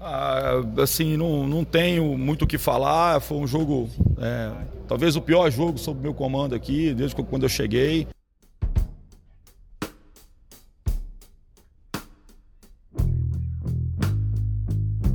Ah, 0.00 0.60
assim, 0.82 1.16
não, 1.16 1.46
não 1.46 1.64
tenho 1.64 2.16
muito 2.18 2.42
o 2.42 2.46
que 2.46 2.58
falar. 2.58 3.20
Foi 3.20 3.38
um 3.38 3.46
jogo, 3.46 3.88
é, 4.18 4.52
talvez 4.86 5.16
o 5.16 5.22
pior 5.22 5.50
jogo 5.50 5.78
sob 5.78 6.00
meu 6.00 6.14
comando 6.14 6.54
aqui, 6.54 6.92
desde 6.94 7.16
quando 7.16 7.44
eu 7.44 7.48
cheguei. 7.48 8.06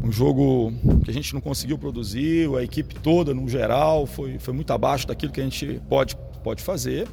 Um 0.03 0.11
jogo 0.11 0.73
que 1.05 1.11
a 1.11 1.13
gente 1.13 1.33
não 1.33 1.39
conseguiu 1.39 1.77
produzir, 1.77 2.53
a 2.57 2.63
equipe 2.63 2.95
toda, 2.95 3.33
no 3.33 3.47
geral, 3.47 4.05
foi, 4.05 4.37
foi 4.39 4.53
muito 4.53 4.73
abaixo 4.73 5.07
daquilo 5.07 5.31
que 5.31 5.39
a 5.39 5.43
gente 5.43 5.79
pode, 5.87 6.17
pode 6.43 6.61
fazer. 6.61 7.07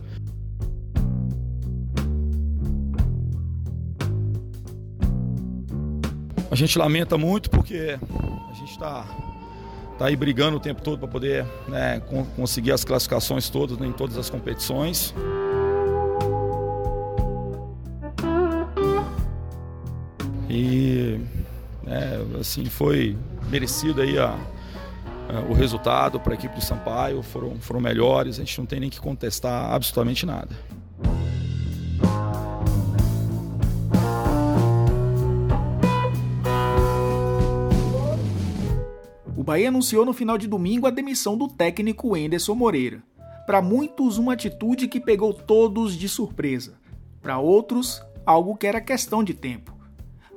A 6.51 6.55
gente 6.55 6.79
lamenta 6.79 7.19
muito 7.19 7.51
porque 7.51 7.99
a 8.51 8.55
gente 8.55 8.71
está 8.71 9.05
tá 9.99 10.07
aí 10.07 10.17
brigando 10.17 10.57
o 10.57 10.61
tempo 10.61 10.81
todo 10.81 10.99
para 10.99 11.09
poder 11.09 11.45
né, 11.67 12.01
conseguir 12.35 12.73
as 12.73 12.85
classificações 12.85 13.51
todas 13.51 13.77
né, 13.77 13.87
em 13.87 13.93
todas 13.93 14.17
as 14.17 14.31
competições. 14.31 15.15
E 20.49 21.21
é, 21.87 22.41
assim 22.41 22.65
foi 22.65 23.17
merecido 23.51 24.01
aí 24.01 24.19
a, 24.19 24.31
a, 25.29 25.41
o 25.49 25.53
resultado 25.53 26.19
para 26.19 26.33
a 26.33 26.35
equipe 26.35 26.55
do 26.55 26.63
Sampaio, 26.63 27.23
foram, 27.23 27.57
foram 27.61 27.81
melhores, 27.81 28.37
a 28.37 28.39
gente 28.41 28.59
não 28.59 28.67
tem 28.67 28.81
nem 28.81 28.89
que 28.89 28.99
contestar 28.99 29.73
absolutamente 29.73 30.25
nada. 30.25 30.57
Bahia 39.49 39.71
anunciou 39.71 40.05
no 40.05 40.13
final 40.13 40.37
de 40.37 40.47
domingo 40.47 40.87
a 40.87 40.91
demissão 40.91 41.35
do 41.35 41.49
técnico 41.49 42.15
Enderson 42.15 42.55
Moreira. 42.55 43.03
Para 43.47 43.63
muitos, 43.63 44.19
uma 44.19 44.35
atitude 44.35 44.87
que 44.87 45.01
pegou 45.01 45.33
todos 45.33 45.97
de 45.97 46.07
surpresa. 46.07 46.75
Para 47.23 47.39
outros, 47.39 48.03
algo 48.27 48.59
que 48.59 48.67
era 48.67 48.79
questão 48.79 49.25
de 49.25 49.33
tempo. 49.33 49.75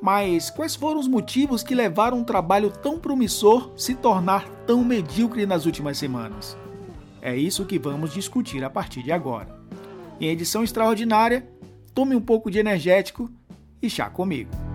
Mas 0.01 0.49
quais 0.49 0.77
foram 0.77 0.97
os 0.97 1.09
motivos 1.09 1.61
que 1.61 1.75
levaram 1.75 2.19
um 2.19 2.23
trabalho 2.23 2.71
tão 2.71 2.97
promissor 2.97 3.73
se 3.75 3.95
tornar 3.95 4.47
tão 4.65 4.81
medíocre 4.81 5.45
nas 5.45 5.65
últimas 5.65 5.97
semanas? 5.97 6.55
É 7.21 7.35
isso 7.35 7.65
que 7.65 7.77
vamos 7.77 8.13
discutir 8.13 8.63
a 8.63 8.69
partir 8.69 9.03
de 9.03 9.11
agora. 9.11 9.59
Em 10.21 10.29
edição 10.29 10.63
extraordinária, 10.63 11.45
tome 11.93 12.15
um 12.15 12.21
pouco 12.21 12.49
de 12.49 12.59
energético 12.59 13.29
e 13.81 13.89
chá 13.89 14.09
comigo. 14.09 14.70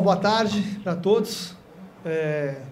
Bom, 0.00 0.04
boa 0.04 0.16
tarde 0.16 0.62
para 0.82 0.96
todos. 0.96 1.54
É, 2.06 2.62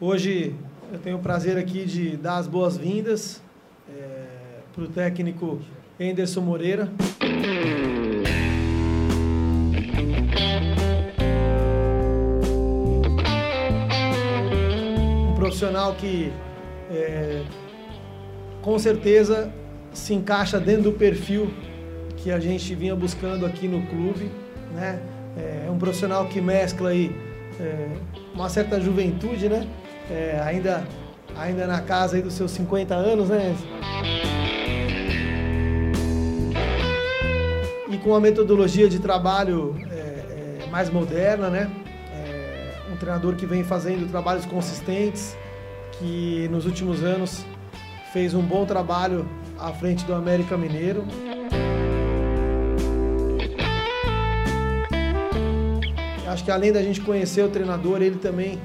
hoje 0.00 0.54
eu 0.90 0.98
tenho 0.98 1.18
o 1.18 1.20
prazer 1.20 1.58
aqui 1.58 1.84
de 1.84 2.16
dar 2.16 2.38
as 2.38 2.46
boas-vindas 2.46 3.42
é, 3.86 4.24
para 4.72 4.82
o 4.82 4.88
técnico 4.88 5.60
Enderson 6.00 6.40
Moreira. 6.40 6.88
Um 15.28 15.34
profissional 15.34 15.94
que 15.96 16.32
é, 16.90 17.44
com 18.62 18.78
certeza 18.78 19.52
se 19.92 20.14
encaixa 20.14 20.58
dentro 20.58 20.84
do 20.84 20.92
perfil 20.92 21.52
que 22.16 22.30
a 22.30 22.40
gente 22.40 22.74
vinha 22.74 22.96
buscando 22.96 23.44
aqui 23.44 23.68
no 23.68 23.86
clube, 23.86 24.30
né? 24.72 25.17
É 25.38 25.70
um 25.70 25.78
profissional 25.78 26.26
que 26.26 26.40
mescla 26.40 26.90
aí 26.90 27.14
é, 27.60 27.88
uma 28.34 28.48
certa 28.48 28.80
juventude, 28.80 29.48
né? 29.48 29.66
É, 30.10 30.40
ainda, 30.44 30.84
ainda 31.36 31.66
na 31.66 31.80
casa 31.80 32.16
aí 32.16 32.22
dos 32.22 32.34
seus 32.34 32.50
50 32.52 32.94
anos, 32.94 33.28
né? 33.28 33.54
E 37.90 37.98
com 37.98 38.10
uma 38.10 38.20
metodologia 38.20 38.88
de 38.88 38.98
trabalho 38.98 39.76
é, 39.90 40.64
é 40.64 40.66
mais 40.70 40.90
moderna, 40.90 41.48
né? 41.48 41.70
É, 42.12 42.92
um 42.92 42.96
treinador 42.96 43.34
que 43.34 43.46
vem 43.46 43.64
fazendo 43.64 44.10
trabalhos 44.10 44.44
consistentes, 44.46 45.36
que 45.98 46.48
nos 46.50 46.66
últimos 46.66 47.02
anos 47.02 47.44
fez 48.12 48.34
um 48.34 48.42
bom 48.42 48.64
trabalho 48.64 49.28
à 49.58 49.72
frente 49.72 50.04
do 50.04 50.14
América 50.14 50.56
Mineiro. 50.56 51.04
Acho 56.28 56.44
que 56.44 56.50
além 56.50 56.72
da 56.72 56.82
gente 56.82 57.00
conhecer 57.00 57.42
o 57.42 57.48
treinador, 57.48 58.02
ele 58.02 58.16
também 58.16 58.58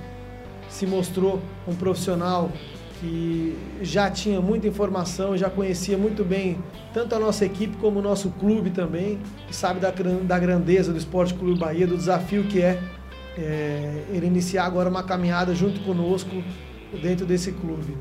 se 0.70 0.86
mostrou 0.86 1.42
um 1.68 1.76
profissional 1.76 2.52
que 3.00 3.56
já 3.82 4.10
tinha 4.10 4.40
muita 4.40 4.68
informação, 4.68 5.36
já 5.36 5.50
conhecia 5.50 5.98
muito 5.98 6.24
bem 6.24 6.58
tanto 6.94 7.16
a 7.16 7.20
nossa 7.20 7.44
equipe 7.44 7.76
como 7.78 8.00
o 8.00 8.02
nosso 8.02 8.30
clube 8.30 8.70
também, 8.70 9.20
sabe 9.52 9.80
da, 9.80 9.92
da 9.92 10.40
grandeza 10.40 10.92
do 10.92 10.98
Esporte 10.98 11.34
Clube 11.34 11.60
Bahia, 11.60 11.88
do 11.88 11.98
desafio 11.98 12.44
que 12.44 12.62
é, 12.62 12.80
é 13.38 14.04
ele 14.10 14.28
iniciar 14.28 14.66
agora 14.66 14.90
uma 14.90 15.04
caminhada 15.04 15.56
junto 15.56 15.82
conosco 15.82 16.44
dentro 17.02 17.26
desse 17.26 17.52
clube. 17.52 17.98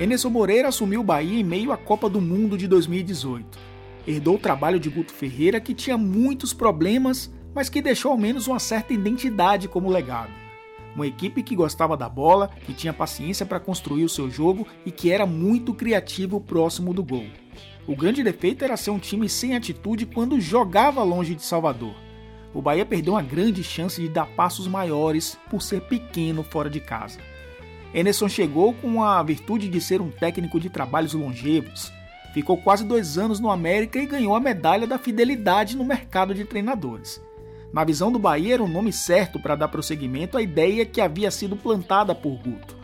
Emerson 0.00 0.30
Moreira 0.30 0.68
assumiu 0.68 1.02
o 1.02 1.04
Bahia 1.04 1.38
em 1.38 1.44
meio 1.44 1.72
à 1.72 1.76
Copa 1.76 2.08
do 2.08 2.22
Mundo 2.22 2.56
de 2.56 2.66
2018. 2.66 3.58
Herdou 4.06 4.36
o 4.36 4.38
trabalho 4.38 4.80
de 4.80 4.88
Guto 4.88 5.12
Ferreira, 5.12 5.60
que 5.60 5.74
tinha 5.74 5.98
muitos 5.98 6.54
problemas, 6.54 7.30
mas 7.54 7.68
que 7.68 7.82
deixou 7.82 8.10
ao 8.10 8.16
menos 8.16 8.46
uma 8.46 8.58
certa 8.58 8.94
identidade 8.94 9.68
como 9.68 9.90
legado. 9.90 10.32
Uma 10.96 11.06
equipe 11.06 11.42
que 11.42 11.54
gostava 11.54 11.98
da 11.98 12.08
bola, 12.08 12.48
que 12.64 12.72
tinha 12.72 12.94
paciência 12.94 13.44
para 13.44 13.60
construir 13.60 14.04
o 14.04 14.08
seu 14.08 14.30
jogo 14.30 14.66
e 14.86 14.90
que 14.90 15.12
era 15.12 15.26
muito 15.26 15.74
criativo 15.74 16.40
próximo 16.40 16.94
do 16.94 17.04
gol. 17.04 17.26
O 17.86 17.94
grande 17.94 18.24
defeito 18.24 18.64
era 18.64 18.78
ser 18.78 18.92
um 18.92 18.98
time 18.98 19.28
sem 19.28 19.54
atitude 19.54 20.06
quando 20.06 20.40
jogava 20.40 21.02
longe 21.02 21.34
de 21.34 21.42
Salvador. 21.42 21.94
O 22.54 22.62
Bahia 22.62 22.86
perdeu 22.86 23.12
uma 23.12 23.22
grande 23.22 23.62
chance 23.62 24.00
de 24.00 24.08
dar 24.08 24.28
passos 24.28 24.66
maiores 24.66 25.38
por 25.50 25.60
ser 25.60 25.82
pequeno 25.82 26.42
fora 26.42 26.70
de 26.70 26.80
casa. 26.80 27.20
Emerson 27.92 28.28
chegou 28.28 28.72
com 28.74 29.02
a 29.02 29.22
virtude 29.22 29.68
de 29.68 29.80
ser 29.80 30.00
um 30.00 30.10
técnico 30.10 30.60
de 30.60 30.70
trabalhos 30.70 31.12
longevos. 31.12 31.92
Ficou 32.32 32.56
quase 32.56 32.84
dois 32.84 33.18
anos 33.18 33.40
no 33.40 33.50
América 33.50 33.98
e 33.98 34.06
ganhou 34.06 34.34
a 34.34 34.40
medalha 34.40 34.86
da 34.86 34.98
fidelidade 34.98 35.76
no 35.76 35.84
mercado 35.84 36.32
de 36.32 36.44
treinadores. 36.44 37.20
Na 37.72 37.84
visão 37.84 38.12
do 38.12 38.18
Bahia, 38.18 38.54
era 38.54 38.62
o 38.62 38.68
nome 38.68 38.92
certo 38.92 39.40
para 39.40 39.56
dar 39.56 39.68
prosseguimento 39.68 40.38
à 40.38 40.42
ideia 40.42 40.86
que 40.86 41.00
havia 41.00 41.30
sido 41.30 41.56
plantada 41.56 42.14
por 42.14 42.36
Guto. 42.38 42.76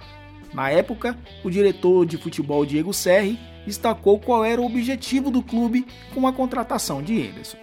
Na 0.53 0.71
época, 0.71 1.17
o 1.45 1.51
diretor 1.51 2.07
de 2.07 2.17
futebol 2.17 2.65
Diego 2.65 2.93
Serri 2.93 3.39
destacou 3.65 4.19
qual 4.19 4.45
era 4.45 4.61
o 4.61 4.67
objetivo 4.67 5.31
do 5.31 5.43
clube 5.43 5.87
com 6.15 6.27
a 6.27 6.33
contratação 6.33 7.03
de 7.03 7.29
Anderson. 7.29 7.59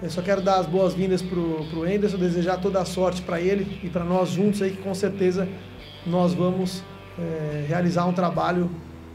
Eu 0.00 0.10
só 0.10 0.22
quero 0.22 0.40
dar 0.40 0.60
as 0.60 0.66
boas-vindas 0.66 1.20
para 1.20 1.38
o 1.38 1.82
Anderson, 1.82 2.16
desejar 2.16 2.58
toda 2.58 2.80
a 2.80 2.84
sorte 2.84 3.20
para 3.22 3.40
ele 3.40 3.80
e 3.82 3.88
para 3.88 4.04
nós 4.04 4.28
juntos 4.28 4.62
aí, 4.62 4.70
que 4.70 4.82
com 4.82 4.94
certeza 4.94 5.48
nós 6.06 6.34
vamos 6.34 6.82
é, 7.18 7.64
realizar 7.68 8.06
um 8.06 8.12
trabalho 8.12 8.70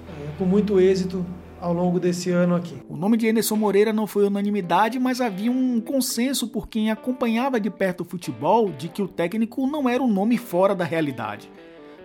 é, 0.08 0.38
com 0.38 0.46
muito 0.46 0.80
êxito 0.80 1.26
ao 1.64 1.74
longo 1.74 1.98
desse 1.98 2.30
ano 2.30 2.56
aqui. 2.56 2.76
O 2.90 2.98
nome 2.98 3.16
de 3.16 3.30
Anderson 3.30 3.56
Moreira 3.56 3.94
não 3.94 4.06
foi 4.06 4.26
unanimidade, 4.26 5.00
mas 5.00 5.22
havia 5.22 5.50
um 5.50 5.80
consenso 5.80 6.50
por 6.50 6.68
quem 6.68 6.92
acompanhava 6.92 7.58
de 7.58 7.70
perto 7.70 8.02
o 8.02 8.06
futebol 8.06 8.70
de 8.70 8.90
que 8.90 9.02
o 9.02 9.08
técnico 9.08 9.66
não 9.66 9.88
era 9.88 10.04
um 10.04 10.12
nome 10.12 10.38
fora 10.38 10.76
da 10.76 10.84
realidade. 10.84 11.50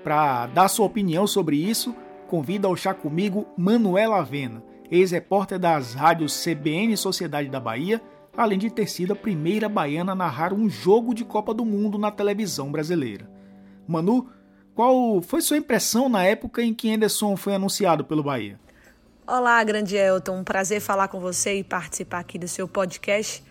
Para 0.04 0.46
dar 0.46 0.68
sua 0.68 0.86
opinião 0.86 1.26
sobre 1.26 1.56
isso, 1.56 1.92
convida 2.28 2.68
ao 2.68 2.76
chá 2.76 2.94
comigo 2.94 3.46
Manuela 3.56 4.20
Avena, 4.20 4.62
ex-repórter 4.90 5.58
das 5.58 5.92
rádios 5.92 6.40
CBN 6.40 6.96
Sociedade 6.96 7.48
da 7.48 7.58
Bahia, 7.58 8.00
além 8.36 8.58
de 8.58 8.70
ter 8.70 8.86
sido 8.86 9.12
a 9.12 9.16
primeira 9.16 9.68
baiana 9.68 10.12
a 10.12 10.14
narrar 10.14 10.52
um 10.52 10.70
jogo 10.70 11.12
de 11.12 11.24
Copa 11.24 11.52
do 11.52 11.64
Mundo 11.64 11.98
na 11.98 12.12
televisão 12.12 12.70
brasileira. 12.70 13.28
Manu, 13.88 14.28
qual 14.78 15.20
foi 15.20 15.42
sua 15.42 15.56
impressão 15.56 16.08
na 16.08 16.22
época 16.22 16.62
em 16.62 16.72
que 16.72 16.88
Anderson 16.88 17.36
foi 17.36 17.52
anunciado 17.52 18.04
pelo 18.04 18.22
Bahia? 18.22 18.60
Olá, 19.26 19.64
grande 19.64 19.96
Elton. 19.96 20.38
Um 20.38 20.44
prazer 20.44 20.80
falar 20.80 21.08
com 21.08 21.18
você 21.18 21.58
e 21.58 21.64
participar 21.64 22.20
aqui 22.20 22.38
do 22.38 22.46
seu 22.46 22.68
podcast. 22.68 23.42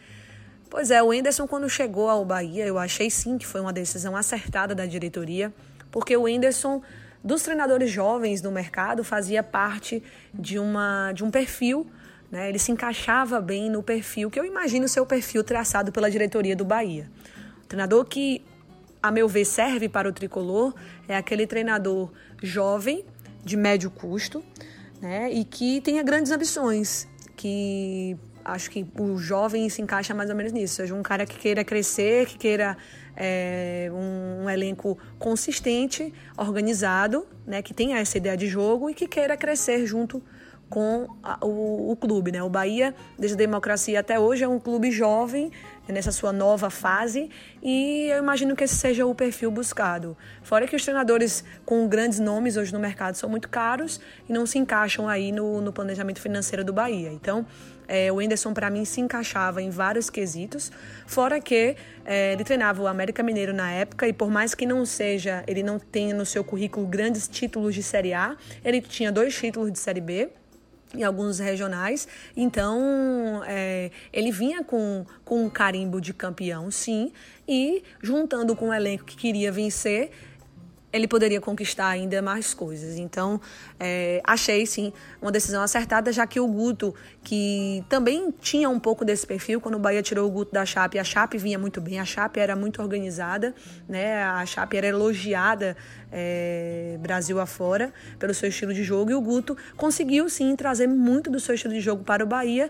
Pois 0.69 0.89
é, 0.89 1.03
o 1.03 1.13
Enderson, 1.13 1.45
quando 1.45 1.69
chegou 1.69 2.09
ao 2.09 2.23
Bahia, 2.23 2.65
eu 2.65 2.79
achei 2.79 3.09
sim 3.09 3.37
que 3.37 3.45
foi 3.45 3.59
uma 3.59 3.73
decisão 3.73 4.15
acertada 4.15 4.73
da 4.73 4.85
diretoria, 4.85 5.53
porque 5.91 6.15
o 6.15 6.29
Enderson, 6.29 6.81
dos 7.21 7.43
treinadores 7.43 7.91
jovens 7.91 8.41
no 8.41 8.49
mercado, 8.49 9.03
fazia 9.03 9.43
parte 9.43 10.01
de, 10.33 10.57
uma, 10.57 11.11
de 11.11 11.25
um 11.25 11.29
perfil 11.29 11.85
Né? 12.31 12.47
Ele 12.47 12.57
se 12.57 12.71
encaixava 12.71 13.41
bem 13.41 13.69
no 13.69 13.83
perfil 13.83 14.31
que 14.31 14.39
eu 14.39 14.45
imagino 14.45 14.87
ser 14.87 15.01
o 15.01 15.05
perfil 15.05 15.43
traçado 15.43 15.91
pela 15.91 16.09
diretoria 16.09 16.55
do 16.55 16.63
Bahia. 16.63 17.11
Treinador 17.67 18.05
que, 18.05 18.45
a 19.01 19.11
meu 19.11 19.27
ver, 19.27 19.45
serve 19.45 19.87
para 19.87 20.09
o 20.09 20.11
tricolor 20.11 20.73
é 21.07 21.15
aquele 21.15 21.47
treinador 21.47 22.11
jovem, 22.41 23.05
de 23.43 23.55
médio 23.55 23.89
custo, 23.89 24.43
né? 25.01 25.31
e 25.31 25.45
que 25.45 25.79
tenha 25.81 26.03
grandes 26.03 26.31
ambições, 26.31 27.07
que 27.35 28.17
acho 28.43 28.69
que 28.69 28.85
o 28.97 29.17
jovem 29.17 29.69
se 29.69 29.81
encaixa 29.81 30.13
mais 30.13 30.29
ou 30.29 30.35
menos 30.35 30.51
nisso, 30.51 30.75
seja 30.75 30.95
um 30.95 31.03
cara 31.03 31.25
que 31.25 31.37
queira 31.37 31.63
crescer, 31.63 32.25
que 32.25 32.37
queira 32.37 32.77
é, 33.15 33.89
um, 33.91 34.45
um, 34.45 34.49
elenco 34.49 34.97
consistente, 35.19 36.13
organizado, 36.37 37.27
né, 37.45 37.61
que 37.61 37.73
tenha 37.73 37.97
essa 37.97 38.17
ideia 38.17 38.37
de 38.37 38.47
jogo 38.47 38.89
e 38.89 38.93
que 38.93 39.07
queira 39.07 39.35
crescer 39.35 39.85
junto 39.85 40.23
com 40.69 41.07
a, 41.23 41.45
o, 41.45 41.91
o, 41.91 41.95
clube. 41.95 42.31
Né? 42.31 42.43
O 42.43 42.49
Bahia, 42.49 42.93
desde 43.17 43.35
a 43.35 43.37
democracia 43.37 43.99
até 43.99 44.19
hoje, 44.19 44.43
é 44.43 44.47
um 44.47 44.59
clube 44.59 44.91
jovem 44.91 45.51
nessa 45.91 46.11
sua 46.11 46.31
nova 46.31 46.69
fase 46.69 47.29
e 47.61 48.07
eu 48.09 48.19
imagino 48.19 48.55
que 48.55 48.63
esse 48.63 48.75
seja 48.75 49.05
o 49.05 49.15
perfil 49.15 49.49
buscado. 49.51 50.17
Fora 50.43 50.67
que 50.67 50.75
os 50.75 50.83
treinadores 50.83 51.43
com 51.65 51.87
grandes 51.87 52.19
nomes 52.19 52.57
hoje 52.57 52.73
no 52.73 52.79
mercado 52.79 53.15
são 53.15 53.29
muito 53.29 53.49
caros 53.49 53.99
e 54.27 54.33
não 54.33 54.45
se 54.45 54.57
encaixam 54.57 55.07
aí 55.07 55.31
no, 55.31 55.61
no 55.61 55.71
planejamento 55.71 56.21
financeiro 56.21 56.63
do 56.63 56.73
Bahia. 56.73 57.11
Então, 57.11 57.45
é, 57.87 58.11
o 58.11 58.21
Enderson, 58.21 58.53
para 58.53 58.69
mim, 58.69 58.83
se 58.83 58.99
encaixava 58.99 59.61
em 59.61 59.69
vários 59.69 60.09
quesitos. 60.09 60.71
Fora 61.05 61.39
que 61.39 61.75
é, 62.05 62.33
ele 62.33 62.43
treinava 62.43 62.81
o 62.81 62.87
América 62.87 63.23
Mineiro 63.23 63.53
na 63.53 63.71
época 63.71 64.07
e, 64.07 64.13
por 64.13 64.29
mais 64.29 64.53
que 64.53 64.65
não 64.65 64.85
seja, 64.85 65.43
ele 65.47 65.63
não 65.63 65.79
tenha 65.79 66.13
no 66.13 66.25
seu 66.25 66.43
currículo 66.43 66.85
grandes 66.85 67.27
títulos 67.27 67.73
de 67.73 67.81
Série 67.81 68.13
A, 68.13 68.35
ele 68.63 68.81
tinha 68.81 69.11
dois 69.11 69.35
títulos 69.35 69.71
de 69.71 69.79
Série 69.79 70.01
B 70.01 70.29
e 70.95 71.03
alguns 71.03 71.39
regionais. 71.39 72.07
Então, 72.35 73.41
é, 73.45 73.91
ele 74.11 74.31
vinha 74.31 74.63
com, 74.63 75.05
com 75.25 75.45
um 75.45 75.49
carimbo 75.49 75.99
de 75.99 76.13
campeão, 76.13 76.71
sim, 76.71 77.11
e 77.47 77.83
juntando 78.01 78.55
com 78.55 78.69
o 78.69 78.73
elenco 78.73 79.05
que 79.05 79.15
queria 79.15 79.51
vencer, 79.51 80.11
ele 80.97 81.07
poderia 81.07 81.39
conquistar 81.39 81.87
ainda 81.87 82.21
mais 82.21 82.53
coisas. 82.53 82.97
Então, 82.97 83.39
é, 83.79 84.21
achei 84.23 84.65
sim 84.65 84.91
uma 85.21 85.31
decisão 85.31 85.61
acertada, 85.63 86.11
já 86.11 86.27
que 86.27 86.39
o 86.39 86.47
Guto, 86.47 86.93
que 87.23 87.83
também 87.87 88.33
tinha 88.41 88.69
um 88.69 88.79
pouco 88.79 89.05
desse 89.05 89.25
perfil, 89.25 89.61
quando 89.61 89.75
o 89.75 89.79
Bahia 89.79 90.01
tirou 90.01 90.27
o 90.27 90.31
Guto 90.31 90.51
da 90.51 90.65
Chape, 90.65 90.99
a 90.99 91.03
Chape 91.03 91.37
vinha 91.37 91.57
muito 91.57 91.79
bem, 91.79 91.99
a 91.99 92.05
Chape 92.05 92.39
era 92.39 92.55
muito 92.55 92.81
organizada, 92.81 93.53
né? 93.87 94.23
a 94.23 94.45
Chape 94.45 94.77
era 94.77 94.87
elogiada 94.87 95.77
é, 96.11 96.97
Brasil 96.99 97.39
afora 97.39 97.93
pelo 98.19 98.33
seu 98.33 98.49
estilo 98.49 98.73
de 98.73 98.83
jogo, 98.83 99.11
e 99.11 99.15
o 99.15 99.21
Guto 99.21 99.55
conseguiu 99.75 100.29
sim 100.29 100.55
trazer 100.55 100.87
muito 100.87 101.29
do 101.29 101.39
seu 101.39 101.55
estilo 101.55 101.73
de 101.73 101.81
jogo 101.81 102.03
para 102.03 102.23
o 102.23 102.27
Bahia 102.27 102.69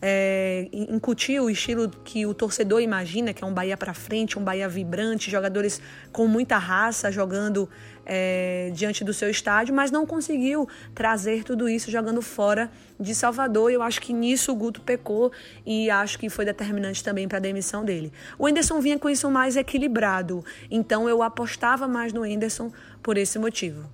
é, 0.00 0.68
incutir 0.72 1.40
o 1.40 1.48
estilo 1.48 1.88
que 1.88 2.26
o 2.26 2.34
torcedor 2.34 2.80
imagina, 2.80 3.32
que 3.32 3.42
é 3.42 3.46
um 3.46 3.52
Bahia 3.52 3.76
para 3.76 3.94
frente, 3.94 4.38
um 4.38 4.44
Bahia 4.44 4.68
vibrante, 4.68 5.30
jogadores 5.30 5.80
com 6.12 6.26
muita 6.26 6.58
raça 6.58 7.10
jogando 7.10 7.68
é, 8.04 8.70
diante 8.72 9.02
do 9.02 9.12
seu 9.12 9.28
estádio, 9.28 9.74
mas 9.74 9.90
não 9.90 10.06
conseguiu 10.06 10.68
trazer 10.94 11.42
tudo 11.42 11.68
isso 11.68 11.90
jogando 11.90 12.22
fora 12.22 12.70
de 12.98 13.14
Salvador. 13.14 13.70
Eu 13.72 13.82
acho 13.82 14.00
que 14.00 14.12
nisso 14.12 14.52
o 14.52 14.54
Guto 14.54 14.80
pecou 14.80 15.32
e 15.64 15.90
acho 15.90 16.18
que 16.18 16.30
foi 16.30 16.44
determinante 16.44 17.02
também 17.02 17.26
para 17.26 17.38
a 17.38 17.40
demissão 17.40 17.84
dele. 17.84 18.12
O 18.38 18.48
Enderson 18.48 18.80
vinha 18.80 18.98
com 18.98 19.10
isso 19.10 19.30
mais 19.30 19.56
equilibrado, 19.56 20.44
então 20.70 21.08
eu 21.08 21.22
apostava 21.22 21.88
mais 21.88 22.12
no 22.12 22.24
Enderson 22.24 22.70
por 23.02 23.16
esse 23.16 23.38
motivo. 23.38 23.88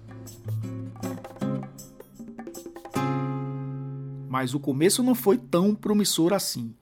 Mas 4.32 4.54
o 4.54 4.58
começo 4.58 5.02
não 5.02 5.14
foi 5.14 5.36
tão 5.36 5.74
promissor 5.74 6.32
assim. 6.32 6.74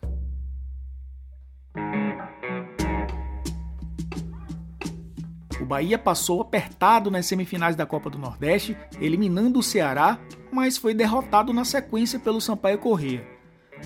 O 5.61 5.64
Bahia 5.64 5.99
passou 5.99 6.41
apertado 6.41 7.11
nas 7.11 7.26
semifinais 7.26 7.75
da 7.75 7.85
Copa 7.85 8.08
do 8.08 8.19
Nordeste, 8.19 8.76
eliminando 9.00 9.58
o 9.58 9.64
Ceará, 9.64 10.20
mas 10.52 10.79
foi 10.79 10.94
derrotado 10.94 11.52
na 11.52 11.64
sequência 11.64 12.20
pelo 12.20 12.41
Sampaio 12.41 12.79
Corrêa. 12.79 13.26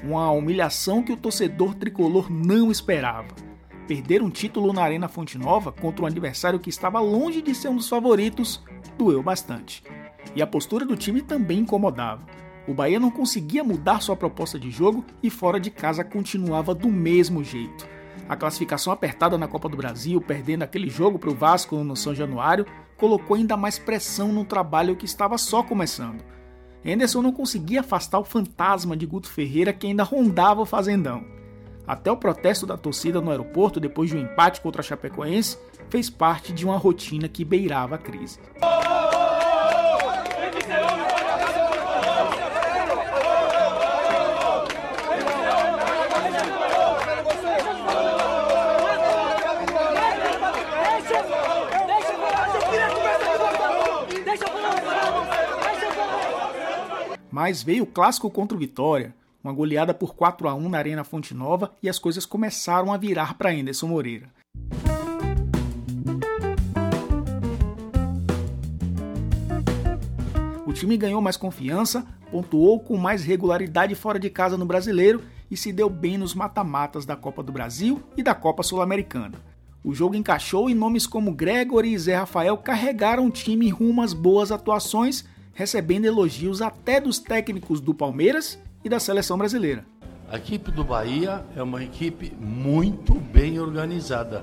Uma 0.02 0.30
humilhação 0.30 1.02
que 1.02 1.12
o 1.12 1.16
torcedor 1.16 1.74
tricolor 1.74 2.30
não 2.30 2.70
esperava. 2.70 3.34
Perder 3.88 4.20
um 4.22 4.28
título 4.28 4.74
na 4.74 4.82
Arena 4.82 5.08
Fonte 5.08 5.38
Nova 5.38 5.72
contra 5.72 6.04
um 6.04 6.06
adversário 6.06 6.60
que 6.60 6.68
estava 6.68 7.00
longe 7.00 7.40
de 7.40 7.54
ser 7.54 7.68
um 7.68 7.76
dos 7.76 7.88
favoritos 7.88 8.62
doeu 8.98 9.22
bastante. 9.22 9.82
E 10.36 10.42
a 10.42 10.46
postura 10.46 10.84
do 10.84 10.98
time 10.98 11.22
também 11.22 11.60
incomodava. 11.60 12.43
O 12.66 12.72
Bahia 12.72 12.98
não 12.98 13.10
conseguia 13.10 13.62
mudar 13.62 14.00
sua 14.00 14.16
proposta 14.16 14.58
de 14.58 14.70
jogo 14.70 15.04
e 15.22 15.28
fora 15.28 15.60
de 15.60 15.70
casa 15.70 16.02
continuava 16.02 16.74
do 16.74 16.88
mesmo 16.88 17.44
jeito. 17.44 17.86
A 18.28 18.36
classificação 18.36 18.92
apertada 18.92 19.36
na 19.36 19.46
Copa 19.46 19.68
do 19.68 19.76
Brasil, 19.76 20.20
perdendo 20.20 20.62
aquele 20.62 20.88
jogo 20.88 21.18
para 21.18 21.30
o 21.30 21.34
Vasco 21.34 21.76
no 21.84 21.94
São 21.94 22.14
Januário, 22.14 22.64
colocou 22.96 23.36
ainda 23.36 23.56
mais 23.56 23.78
pressão 23.78 24.32
no 24.32 24.44
trabalho 24.44 24.96
que 24.96 25.04
estava 25.04 25.36
só 25.36 25.62
começando. 25.62 26.24
Henderson 26.82 27.20
não 27.20 27.32
conseguia 27.32 27.80
afastar 27.80 28.18
o 28.18 28.24
fantasma 28.24 28.96
de 28.96 29.04
Guto 29.04 29.30
Ferreira 29.30 29.72
que 29.72 29.86
ainda 29.86 30.02
rondava 30.02 30.62
o 30.62 30.66
Fazendão. 30.66 31.24
Até 31.86 32.10
o 32.10 32.16
protesto 32.16 32.66
da 32.66 32.78
torcida 32.78 33.20
no 33.20 33.30
aeroporto 33.30 33.78
depois 33.78 34.08
de 34.08 34.16
um 34.16 34.20
empate 34.20 34.60
contra 34.60 34.80
a 34.80 34.84
Chapecoense 34.84 35.58
fez 35.90 36.08
parte 36.08 36.52
de 36.52 36.64
uma 36.64 36.78
rotina 36.78 37.28
que 37.28 37.44
beirava 37.44 37.96
a 37.96 37.98
crise. 37.98 38.38
Mas 57.34 57.64
veio 57.64 57.82
o 57.82 57.86
clássico 57.86 58.30
contra 58.30 58.56
o 58.56 58.60
Vitória, 58.60 59.12
uma 59.42 59.52
goleada 59.52 59.92
por 59.92 60.14
4 60.14 60.46
a 60.46 60.54
1 60.54 60.68
na 60.68 60.78
Arena 60.78 61.02
Fonte 61.02 61.34
Nova 61.34 61.72
e 61.82 61.88
as 61.88 61.98
coisas 61.98 62.24
começaram 62.24 62.92
a 62.92 62.96
virar 62.96 63.34
para 63.34 63.50
Anderson 63.50 63.88
Moreira. 63.88 64.28
O 70.64 70.72
time 70.72 70.96
ganhou 70.96 71.20
mais 71.20 71.36
confiança, 71.36 72.06
pontuou 72.30 72.78
com 72.78 72.96
mais 72.96 73.24
regularidade 73.24 73.96
fora 73.96 74.20
de 74.20 74.30
casa 74.30 74.56
no 74.56 74.64
Brasileiro 74.64 75.20
e 75.50 75.56
se 75.56 75.72
deu 75.72 75.90
bem 75.90 76.16
nos 76.16 76.36
mata-matas 76.36 77.04
da 77.04 77.16
Copa 77.16 77.42
do 77.42 77.50
Brasil 77.50 78.00
e 78.16 78.22
da 78.22 78.36
Copa 78.36 78.62
Sul-Americana. 78.62 79.42
O 79.82 79.92
jogo 79.92 80.14
encaixou 80.14 80.70
e 80.70 80.74
nomes 80.74 81.04
como 81.04 81.34
Gregory 81.34 81.94
e 81.94 81.98
Zé 81.98 82.14
Rafael 82.14 82.56
carregaram 82.58 83.26
o 83.26 83.30
time 83.32 83.68
rumo 83.70 84.02
às 84.02 84.12
boas 84.12 84.52
atuações 84.52 85.24
recebendo 85.54 86.04
elogios 86.04 86.60
até 86.60 87.00
dos 87.00 87.18
técnicos 87.18 87.80
do 87.80 87.94
Palmeiras 87.94 88.58
e 88.84 88.88
da 88.88 88.98
seleção 88.98 89.38
brasileira. 89.38 89.86
A 90.28 90.36
equipe 90.36 90.70
do 90.70 90.82
Bahia 90.82 91.44
é 91.54 91.62
uma 91.62 91.82
equipe 91.82 92.32
muito 92.38 93.14
bem 93.14 93.60
organizada. 93.60 94.42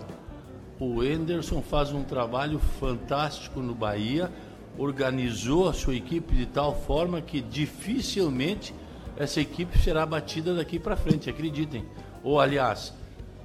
O 0.79 1.03
Enderson 1.03 1.61
faz 1.61 1.91
um 1.91 2.03
trabalho 2.03 2.59
fantástico 2.79 3.59
no 3.59 3.75
Bahia, 3.75 4.31
organizou 4.77 5.67
a 5.67 5.73
sua 5.73 5.95
equipe 5.95 6.33
de 6.33 6.45
tal 6.45 6.73
forma 6.73 7.21
que 7.21 7.41
dificilmente 7.41 8.73
essa 9.17 9.41
equipe 9.41 9.77
será 9.77 10.05
batida 10.05 10.55
daqui 10.55 10.79
para 10.79 10.95
frente, 10.95 11.29
acreditem. 11.29 11.85
Ou, 12.23 12.39
aliás, 12.39 12.93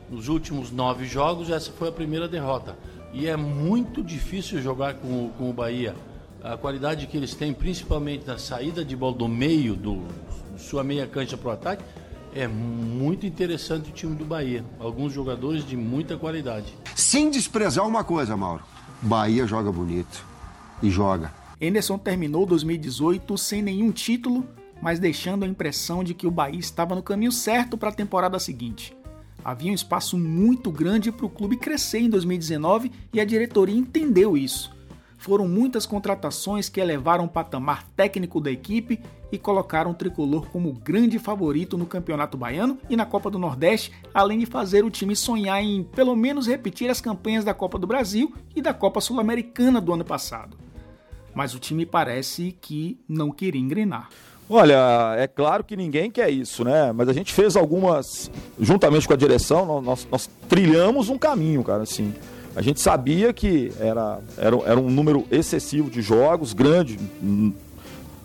nos 0.08 0.28
últimos 0.28 0.70
nove 0.70 1.04
jogos, 1.04 1.50
essa 1.50 1.72
foi 1.72 1.88
a 1.88 1.92
primeira 1.92 2.28
derrota. 2.28 2.76
E 3.12 3.26
é 3.26 3.36
muito 3.36 4.02
difícil 4.02 4.62
jogar 4.62 4.94
com, 4.94 5.30
com 5.30 5.50
o 5.50 5.52
Bahia 5.52 5.94
a 6.52 6.56
qualidade 6.56 7.06
que 7.06 7.16
eles 7.16 7.34
têm, 7.34 7.52
principalmente 7.52 8.26
na 8.26 8.38
saída 8.38 8.84
de 8.84 8.94
bola 8.94 9.16
do 9.16 9.28
meio, 9.28 9.74
do 9.74 10.02
sua 10.56 10.84
meia 10.84 11.06
cancha 11.06 11.36
para 11.36 11.48
o 11.48 11.52
ataque, 11.52 11.84
é 12.34 12.46
muito 12.46 13.26
interessante 13.26 13.90
o 13.90 13.92
time 13.92 14.14
do 14.14 14.24
Bahia. 14.24 14.64
Alguns 14.78 15.12
jogadores 15.12 15.66
de 15.66 15.76
muita 15.76 16.16
qualidade. 16.16 16.72
Sem 16.94 17.30
desprezar 17.30 17.86
uma 17.86 18.04
coisa, 18.04 18.36
Mauro. 18.36 18.62
Bahia 19.02 19.46
joga 19.46 19.72
bonito. 19.72 20.24
E 20.82 20.90
joga. 20.90 21.32
Anderson 21.60 21.98
terminou 21.98 22.46
2018 22.46 23.36
sem 23.38 23.62
nenhum 23.62 23.90
título, 23.90 24.46
mas 24.80 24.98
deixando 24.98 25.44
a 25.44 25.48
impressão 25.48 26.04
de 26.04 26.14
que 26.14 26.26
o 26.26 26.30
Bahia 26.30 26.60
estava 26.60 26.94
no 26.94 27.02
caminho 27.02 27.32
certo 27.32 27.76
para 27.76 27.88
a 27.88 27.94
temporada 27.94 28.38
seguinte. 28.38 28.96
Havia 29.44 29.72
um 29.72 29.74
espaço 29.74 30.18
muito 30.18 30.70
grande 30.70 31.10
para 31.10 31.26
o 31.26 31.30
clube 31.30 31.56
crescer 31.56 32.00
em 32.00 32.10
2019 32.10 32.92
e 33.12 33.20
a 33.20 33.24
diretoria 33.24 33.76
entendeu 33.76 34.36
isso 34.36 34.75
foram 35.16 35.48
muitas 35.48 35.86
contratações 35.86 36.68
que 36.68 36.80
elevaram 36.80 37.24
o 37.24 37.28
patamar 37.28 37.84
técnico 37.96 38.40
da 38.40 38.50
equipe 38.50 39.00
e 39.30 39.38
colocaram 39.38 39.90
o 39.90 39.94
tricolor 39.94 40.48
como 40.50 40.72
grande 40.72 41.18
favorito 41.18 41.76
no 41.76 41.86
Campeonato 41.86 42.36
Baiano 42.36 42.78
e 42.88 42.96
na 42.96 43.04
Copa 43.04 43.30
do 43.30 43.38
Nordeste, 43.38 43.92
além 44.14 44.38
de 44.38 44.46
fazer 44.46 44.84
o 44.84 44.90
time 44.90 45.16
sonhar 45.16 45.62
em 45.62 45.82
pelo 45.82 46.14
menos 46.14 46.46
repetir 46.46 46.90
as 46.90 47.00
campanhas 47.00 47.44
da 47.44 47.54
Copa 47.54 47.78
do 47.78 47.86
Brasil 47.86 48.32
e 48.54 48.62
da 48.62 48.72
Copa 48.72 49.00
Sul-Americana 49.00 49.80
do 49.80 49.92
ano 49.92 50.04
passado. 50.04 50.56
Mas 51.34 51.54
o 51.54 51.58
time 51.58 51.84
parece 51.84 52.56
que 52.60 52.98
não 53.08 53.30
queria 53.30 53.60
engrenar. 53.60 54.08
Olha, 54.48 55.16
é 55.18 55.26
claro 55.26 55.64
que 55.64 55.76
ninguém 55.76 56.08
quer 56.08 56.30
isso, 56.30 56.62
né? 56.62 56.92
Mas 56.92 57.08
a 57.08 57.12
gente 57.12 57.32
fez 57.32 57.56
algumas, 57.56 58.30
juntamente 58.60 59.06
com 59.06 59.12
a 59.12 59.16
direção, 59.16 59.82
nós, 59.82 60.06
nós 60.10 60.30
trilhamos 60.48 61.08
um 61.08 61.18
caminho, 61.18 61.64
cara, 61.64 61.82
assim. 61.82 62.14
A 62.56 62.62
gente 62.62 62.80
sabia 62.80 63.34
que 63.34 63.70
era, 63.78 64.18
era, 64.38 64.56
era 64.64 64.80
um 64.80 64.88
número 64.88 65.26
excessivo 65.30 65.90
de 65.90 66.00
jogos, 66.00 66.54
grande. 66.54 66.98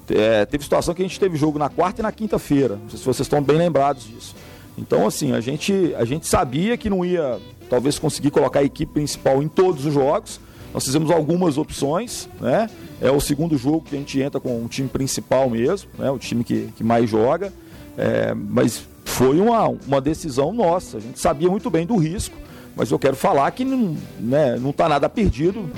É, 0.09 0.45
teve 0.45 0.63
situação 0.63 0.93
que 0.93 1.01
a 1.01 1.05
gente 1.05 1.19
teve 1.19 1.37
jogo 1.37 1.59
na 1.59 1.67
quarta 1.67 2.01
e 2.01 2.03
na 2.03 2.13
quinta-feira. 2.13 2.77
Não 2.81 2.89
sei 2.89 2.97
se 2.97 3.03
vocês 3.03 3.25
estão 3.25 3.43
bem 3.43 3.57
lembrados 3.57 4.05
disso. 4.05 4.33
Então, 4.77 5.05
assim, 5.05 5.33
a 5.33 5.41
gente, 5.41 5.93
a 5.97 6.05
gente 6.05 6.25
sabia 6.25 6.77
que 6.77 6.89
não 6.89 7.03
ia, 7.03 7.39
talvez, 7.69 7.99
conseguir 7.99 8.31
colocar 8.31 8.61
a 8.61 8.63
equipe 8.63 8.93
principal 8.93 9.43
em 9.43 9.49
todos 9.49 9.85
os 9.85 9.93
jogos. 9.93 10.39
Nós 10.73 10.85
fizemos 10.85 11.11
algumas 11.11 11.57
opções, 11.57 12.29
né? 12.39 12.69
É 13.01 13.11
o 13.11 13.19
segundo 13.19 13.57
jogo 13.57 13.81
que 13.81 13.95
a 13.95 13.99
gente 13.99 14.21
entra 14.21 14.39
com 14.39 14.63
o 14.63 14.67
time 14.69 14.87
principal 14.87 15.49
mesmo, 15.49 15.89
né? 15.99 16.09
o 16.09 16.17
time 16.17 16.45
que, 16.45 16.69
que 16.77 16.85
mais 16.85 17.09
joga. 17.09 17.51
É, 17.97 18.33
mas 18.33 18.83
foi 19.03 19.41
uma, 19.41 19.67
uma 19.67 19.99
decisão 19.99 20.53
nossa. 20.53 20.97
A 20.97 20.99
gente 21.01 21.19
sabia 21.19 21.49
muito 21.49 21.69
bem 21.69 21.85
do 21.85 21.97
risco, 21.97 22.37
mas 22.75 22.91
eu 22.91 22.99
quero 22.99 23.15
falar 23.15 23.51
que 23.51 23.65
não 23.65 23.97
né, 24.19 24.57
não 24.57 24.71
tá 24.71 24.87
nada 24.87 25.09
perdido. 25.09 25.69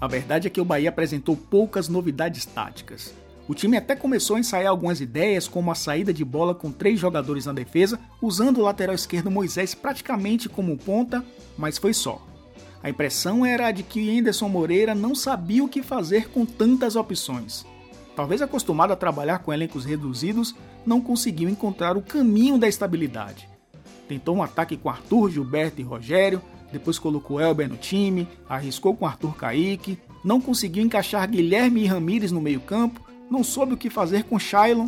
A 0.00 0.08
verdade 0.08 0.46
é 0.46 0.50
que 0.50 0.60
o 0.60 0.64
Bahia 0.64 0.90
apresentou 0.90 1.36
poucas 1.36 1.88
novidades 1.88 2.44
táticas. 2.44 3.12
O 3.48 3.54
time 3.54 3.76
até 3.76 3.96
começou 3.96 4.36
a 4.36 4.40
ensaiar 4.40 4.70
algumas 4.70 5.00
ideias, 5.00 5.48
como 5.48 5.70
a 5.70 5.74
saída 5.74 6.12
de 6.12 6.24
bola 6.24 6.54
com 6.54 6.70
três 6.70 6.98
jogadores 6.98 7.46
na 7.46 7.52
defesa, 7.52 7.98
usando 8.20 8.58
o 8.58 8.62
lateral 8.62 8.94
esquerdo 8.94 9.30
Moisés 9.30 9.74
praticamente 9.74 10.48
como 10.48 10.76
ponta, 10.76 11.24
mas 11.56 11.78
foi 11.78 11.94
só. 11.94 12.24
A 12.86 12.90
impressão 12.90 13.44
era 13.44 13.66
a 13.66 13.72
de 13.72 13.82
que 13.82 14.16
Anderson 14.16 14.48
Moreira 14.48 14.94
não 14.94 15.12
sabia 15.12 15.64
o 15.64 15.68
que 15.68 15.82
fazer 15.82 16.28
com 16.28 16.46
tantas 16.46 16.94
opções. 16.94 17.66
Talvez 18.14 18.40
acostumado 18.40 18.92
a 18.92 18.96
trabalhar 18.96 19.40
com 19.40 19.52
elencos 19.52 19.84
reduzidos, 19.84 20.54
não 20.86 21.00
conseguiu 21.00 21.48
encontrar 21.48 21.96
o 21.96 22.00
caminho 22.00 22.56
da 22.56 22.68
estabilidade. 22.68 23.48
Tentou 24.06 24.36
um 24.36 24.42
ataque 24.42 24.76
com 24.76 24.88
Arthur, 24.88 25.32
Gilberto 25.32 25.80
e 25.80 25.84
Rogério, 25.84 26.40
depois 26.70 26.96
colocou 26.96 27.40
Elber 27.40 27.68
no 27.68 27.76
time, 27.76 28.28
arriscou 28.48 28.94
com 28.94 29.04
Arthur 29.04 29.34
Kaique, 29.34 29.98
não 30.24 30.40
conseguiu 30.40 30.84
encaixar 30.84 31.28
Guilherme 31.28 31.82
e 31.82 31.86
Ramires 31.86 32.30
no 32.30 32.40
meio-campo 32.40 33.04
não 33.28 33.42
soube 33.42 33.74
o 33.74 33.76
que 33.76 33.90
fazer 33.90 34.22
com 34.22 34.38
Shailon. 34.38 34.86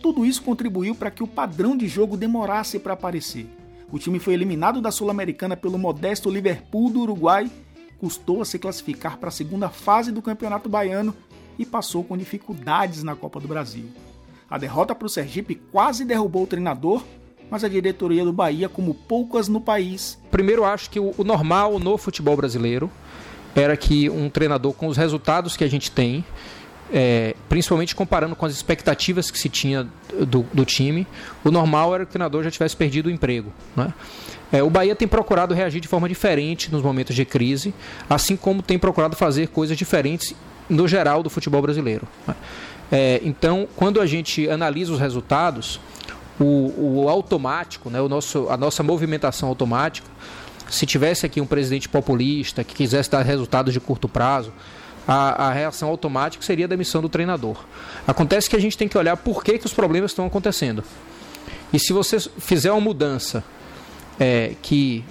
Tudo 0.00 0.24
isso 0.24 0.42
contribuiu 0.42 0.94
para 0.94 1.10
que 1.10 1.22
o 1.22 1.28
padrão 1.28 1.76
de 1.76 1.88
jogo 1.88 2.16
demorasse 2.16 2.78
para 2.78 2.94
aparecer. 2.94 3.46
O 3.94 3.98
time 4.00 4.18
foi 4.18 4.34
eliminado 4.34 4.80
da 4.80 4.90
Sul-Americana 4.90 5.56
pelo 5.56 5.78
modesto 5.78 6.28
Liverpool 6.28 6.90
do 6.90 7.02
Uruguai, 7.02 7.48
custou 7.96 8.42
a 8.42 8.44
se 8.44 8.58
classificar 8.58 9.18
para 9.18 9.28
a 9.28 9.30
segunda 9.30 9.68
fase 9.68 10.10
do 10.10 10.20
Campeonato 10.20 10.68
Baiano 10.68 11.14
e 11.56 11.64
passou 11.64 12.02
com 12.02 12.16
dificuldades 12.16 13.04
na 13.04 13.14
Copa 13.14 13.38
do 13.38 13.46
Brasil. 13.46 13.84
A 14.50 14.58
derrota 14.58 14.96
para 14.96 15.06
o 15.06 15.08
Sergipe 15.08 15.54
quase 15.70 16.04
derrubou 16.04 16.42
o 16.42 16.46
treinador, 16.48 17.04
mas 17.48 17.62
a 17.62 17.68
diretoria 17.68 18.24
do 18.24 18.32
Bahia, 18.32 18.68
como 18.68 18.94
poucas 18.94 19.46
no 19.46 19.60
país. 19.60 20.18
Primeiro, 20.28 20.64
acho 20.64 20.90
que 20.90 20.98
o 20.98 21.14
normal 21.24 21.78
no 21.78 21.96
futebol 21.96 22.36
brasileiro 22.36 22.90
era 23.54 23.76
que 23.76 24.10
um 24.10 24.28
treinador, 24.28 24.72
com 24.72 24.88
os 24.88 24.96
resultados 24.96 25.56
que 25.56 25.62
a 25.62 25.70
gente 25.70 25.92
tem, 25.92 26.24
é, 26.92 27.34
principalmente 27.48 27.94
comparando 27.94 28.36
com 28.36 28.46
as 28.46 28.52
expectativas 28.52 29.30
que 29.30 29.38
se 29.38 29.48
tinha 29.48 29.86
do, 30.26 30.44
do, 30.52 30.64
time, 30.64 31.06
o 31.44 31.50
normal 31.50 31.94
era 31.94 32.04
que 32.04 32.10
o 32.10 32.12
treinador 32.12 32.42
já 32.42 32.50
tivesse 32.50 32.76
perdido 32.76 33.06
o 33.06 33.10
emprego. 33.10 33.52
Né? 33.74 33.92
É, 34.52 34.62
o 34.62 34.70
Bahia 34.70 34.94
tem 34.94 35.08
procurado 35.08 35.54
reagir 35.54 35.80
de 35.80 35.88
forma 35.88 36.08
diferente 36.08 36.70
nos 36.70 36.82
momentos 36.82 37.16
de 37.16 37.24
crise, 37.24 37.74
assim 38.08 38.36
como 38.36 38.62
tem 38.62 38.78
procurado 38.78 39.16
fazer 39.16 39.48
coisas 39.48 39.76
diferentes 39.76 40.34
no 40.68 40.86
geral 40.86 41.22
do 41.22 41.30
futebol 41.30 41.60
brasileiro. 41.60 42.06
Né? 42.26 42.34
É, 42.92 43.20
então, 43.24 43.66
quando 43.74 44.00
a 44.00 44.06
gente 44.06 44.48
analisa 44.48 44.92
os 44.92 45.00
resultados, 45.00 45.80
o, 46.38 47.02
o 47.04 47.08
automático, 47.08 47.90
né, 47.90 48.00
o 48.00 48.08
nosso, 48.08 48.48
a 48.48 48.56
nossa 48.56 48.82
movimentação 48.82 49.48
automática, 49.48 50.06
se 50.70 50.86
tivesse 50.86 51.26
aqui 51.26 51.40
um 51.40 51.46
presidente 51.46 51.88
populista 51.88 52.64
que 52.64 52.74
quisesse 52.74 53.10
dar 53.10 53.22
resultados 53.22 53.72
de 53.72 53.80
curto 53.80 54.08
prazo, 54.08 54.52
a, 55.06 55.48
a, 55.48 55.52
reação 55.52 55.88
automática 55.88 56.44
seria 56.44 56.64
a 56.64 56.68
demissão 56.68 57.02
do 57.02 57.08
treinador. 57.08 57.64
Acontece 58.06 58.48
que 58.48 58.56
a 58.56 58.60
gente 58.60 58.76
tem 58.76 58.88
que 58.88 58.96
olhar 58.96 59.16
por 59.16 59.44
que, 59.44 59.58
que 59.58 59.66
os 59.66 59.72
problemas 59.72 60.10
estão 60.10 60.26
acontecendo. 60.26 60.82
E 61.72 61.78
se 61.78 61.92
você 61.92 62.18
fizer 62.20 62.70
uma 62.70 62.80
mudança 62.80 63.44
é, 64.18 64.54
que 64.62 65.04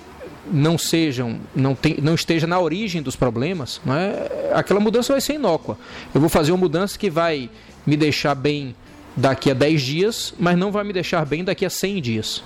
não 0.52 0.78
sejam, 0.78 1.40
não, 1.56 1.76
tem, 1.76 1.98
não 2.02 2.16
esteja 2.16 2.48
na 2.48 2.60
origem 2.60 3.02
dos 3.02 3.16
problemas, 3.16 3.80
não 3.86 3.96
é, 3.96 4.52
aquela 4.54 4.80
mudança 4.80 5.14
vai 5.14 5.22
ser 5.22 5.36
inócua. 5.36 5.78
Eu 6.14 6.20
vou 6.20 6.30
fazer 6.30 6.52
uma 6.52 6.58
mudança 6.58 6.98
que 6.98 7.10
vai 7.10 7.50
me 7.86 7.96
deixar 7.96 8.36
bem 8.36 8.76
daqui 9.16 9.52
a 9.52 9.54
10 9.54 9.82
dias, 9.82 10.34
mas 10.40 10.58
não 10.58 10.72
vai 10.72 10.84
me 10.84 10.94
deixar 10.94 11.26
bem 11.26 11.44
daqui 11.44 11.66
a 11.66 11.70
100 11.70 12.02
dias. 12.02 12.44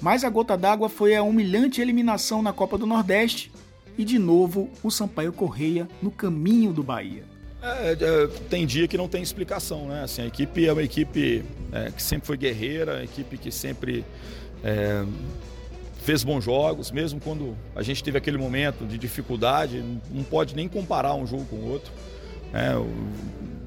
Mas 0.00 0.24
a 0.24 0.30
gota 0.30 0.56
d'água 0.56 0.88
foi 0.88 1.14
a 1.14 1.22
humilhante 1.22 1.80
eliminação 1.80 2.40
na 2.40 2.52
Copa 2.52 2.78
do 2.78 2.86
Nordeste, 2.86 3.50
e 3.98 4.04
de 4.04 4.18
novo 4.18 4.70
o 4.82 4.90
Sampaio 4.90 5.32
Correia 5.32 5.88
no 6.00 6.10
caminho 6.10 6.72
do 6.72 6.82
Bahia. 6.82 7.24
É, 7.60 7.92
é, 7.92 8.26
tem 8.48 8.64
dia 8.64 8.86
que 8.86 8.96
não 8.96 9.08
tem 9.08 9.20
explicação, 9.20 9.88
né? 9.88 10.04
Assim, 10.04 10.22
a 10.22 10.26
equipe 10.26 10.64
é 10.64 10.72
uma 10.72 10.82
equipe 10.82 11.44
é, 11.72 11.90
que 11.90 12.00
sempre 12.00 12.26
foi 12.26 12.36
guerreira, 12.36 12.98
a 12.98 13.04
equipe 13.04 13.36
que 13.36 13.50
sempre 13.50 14.04
é, 14.62 15.04
fez 16.02 16.22
bons 16.22 16.44
jogos, 16.44 16.92
mesmo 16.92 17.20
quando 17.20 17.56
a 17.74 17.82
gente 17.82 18.02
teve 18.02 18.16
aquele 18.16 18.38
momento 18.38 18.86
de 18.86 18.96
dificuldade, 18.96 19.84
não 20.12 20.22
pode 20.22 20.54
nem 20.54 20.68
comparar 20.68 21.14
um 21.14 21.26
jogo 21.26 21.44
com 21.46 21.56
o 21.56 21.70
outro. 21.70 21.92
É, 22.54 22.76
o, 22.76 22.86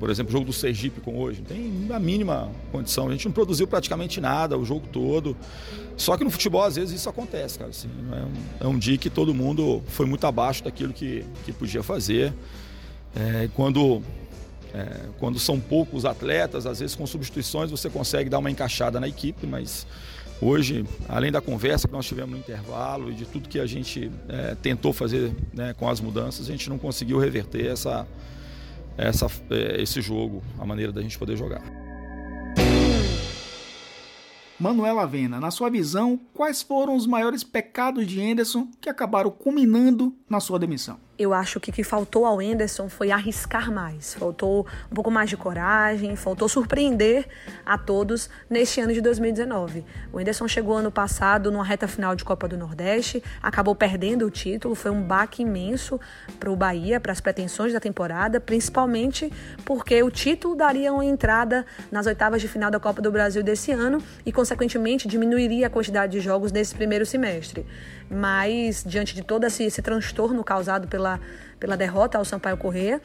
por 0.01 0.09
exemplo, 0.09 0.29
o 0.29 0.33
jogo 0.33 0.45
do 0.45 0.51
Sergipe 0.51 0.99
com 0.99 1.15
hoje, 1.15 1.41
não 1.41 1.45
tem 1.45 1.95
a 1.95 1.99
mínima 1.99 2.49
condição. 2.71 3.07
A 3.07 3.11
gente 3.11 3.25
não 3.25 3.31
produziu 3.31 3.67
praticamente 3.67 4.19
nada 4.19 4.57
o 4.57 4.65
jogo 4.65 4.87
todo. 4.91 5.37
Só 5.95 6.17
que 6.17 6.23
no 6.23 6.31
futebol, 6.31 6.63
às 6.63 6.75
vezes, 6.75 6.99
isso 6.99 7.07
acontece, 7.07 7.59
cara. 7.59 7.69
Assim, 7.69 7.87
é, 8.11 8.65
um, 8.65 8.67
é 8.67 8.73
um 8.73 8.79
dia 8.79 8.97
que 8.97 9.11
todo 9.11 9.31
mundo 9.31 9.83
foi 9.89 10.07
muito 10.07 10.25
abaixo 10.25 10.63
daquilo 10.63 10.91
que, 10.91 11.23
que 11.45 11.53
podia 11.53 11.83
fazer. 11.83 12.33
É, 13.15 13.47
quando, 13.53 14.01
é, 14.73 15.01
quando 15.19 15.37
são 15.37 15.59
poucos 15.59 16.03
atletas, 16.03 16.65
às 16.65 16.79
vezes 16.79 16.95
com 16.95 17.05
substituições 17.05 17.69
você 17.69 17.87
consegue 17.87 18.27
dar 18.27 18.39
uma 18.39 18.49
encaixada 18.49 18.99
na 18.99 19.07
equipe, 19.07 19.45
mas 19.45 19.85
hoje, 20.41 20.83
além 21.07 21.31
da 21.31 21.41
conversa 21.41 21.87
que 21.87 21.93
nós 21.93 22.07
tivemos 22.07 22.31
no 22.31 22.39
intervalo 22.39 23.11
e 23.11 23.13
de 23.13 23.25
tudo 23.27 23.47
que 23.47 23.59
a 23.59 23.67
gente 23.67 24.11
é, 24.27 24.55
tentou 24.55 24.93
fazer 24.93 25.31
né, 25.53 25.75
com 25.77 25.87
as 25.87 26.01
mudanças, 26.01 26.49
a 26.49 26.51
gente 26.51 26.67
não 26.71 26.79
conseguiu 26.79 27.19
reverter 27.19 27.67
essa, 27.67 28.07
essa, 28.97 29.27
é, 29.49 29.81
esse 29.81 30.01
jogo, 30.01 30.43
a 30.59 30.65
maneira 30.65 30.91
da 30.91 31.01
gente 31.01 31.17
poder 31.17 31.37
jogar. 31.37 31.61
Manuela 34.59 35.03
Avena, 35.03 35.39
na 35.39 35.49
sua 35.49 35.71
visão, 35.71 36.19
quais 36.35 36.61
foram 36.61 36.95
os 36.95 37.07
maiores 37.07 37.43
pecados 37.43 38.05
de 38.05 38.21
Anderson 38.21 38.67
que 38.79 38.89
acabaram 38.89 39.31
culminando 39.31 40.15
na 40.29 40.39
sua 40.39 40.59
demissão? 40.59 40.99
Eu 41.21 41.33
acho 41.33 41.59
que 41.59 41.69
o 41.69 41.73
que 41.73 41.83
faltou 41.83 42.25
ao 42.25 42.41
Enderson 42.41 42.89
foi 42.89 43.11
arriscar 43.11 43.71
mais. 43.71 44.13
Faltou 44.13 44.65
um 44.91 44.95
pouco 44.95 45.11
mais 45.11 45.29
de 45.29 45.37
coragem, 45.37 46.15
faltou 46.15 46.49
surpreender 46.49 47.27
a 47.65 47.77
todos 47.77 48.29
neste 48.49 48.81
ano 48.81 48.93
de 48.93 49.01
2019. 49.01 49.85
O 50.11 50.19
Enderson 50.19 50.47
chegou 50.47 50.75
ano 50.75 50.91
passado 50.91 51.51
numa 51.51 51.63
reta 51.63 51.87
final 51.87 52.15
de 52.15 52.23
Copa 52.23 52.47
do 52.47 52.57
Nordeste, 52.57 53.23
acabou 53.41 53.75
perdendo 53.75 54.25
o 54.25 54.31
título, 54.31 54.73
foi 54.75 54.91
um 54.91 55.01
baque 55.01 55.43
imenso 55.43 55.99
para 56.39 56.51
o 56.51 56.55
Bahia, 56.55 56.99
para 56.99 57.11
as 57.11 57.21
pretensões 57.21 57.73
da 57.73 57.79
temporada, 57.79 58.39
principalmente 58.39 59.31
porque 59.63 60.01
o 60.01 60.09
título 60.09 60.55
daria 60.55 60.91
uma 60.91 61.05
entrada 61.05 61.65
nas 61.91 62.05
oitavas 62.05 62.41
de 62.41 62.47
final 62.47 62.71
da 62.71 62.79
Copa 62.79 63.01
do 63.01 63.11
Brasil 63.11 63.43
desse 63.43 63.71
ano 63.71 64.01
e, 64.25 64.31
consequentemente, 64.31 65.07
diminuiria 65.07 65.67
a 65.67 65.69
quantidade 65.69 66.13
de 66.13 66.19
jogos 66.19 66.51
nesse 66.51 66.73
primeiro 66.73 67.05
semestre 67.05 67.65
mas 68.11 68.83
diante 68.85 69.15
de 69.15 69.23
todo 69.23 69.45
esse, 69.45 69.63
esse 69.63 69.81
transtorno 69.81 70.43
causado 70.43 70.87
pela, 70.87 71.19
pela 71.59 71.77
derrota 71.77 72.17
ao 72.17 72.25
Sampaio 72.25 72.57
Corrêa, 72.57 72.99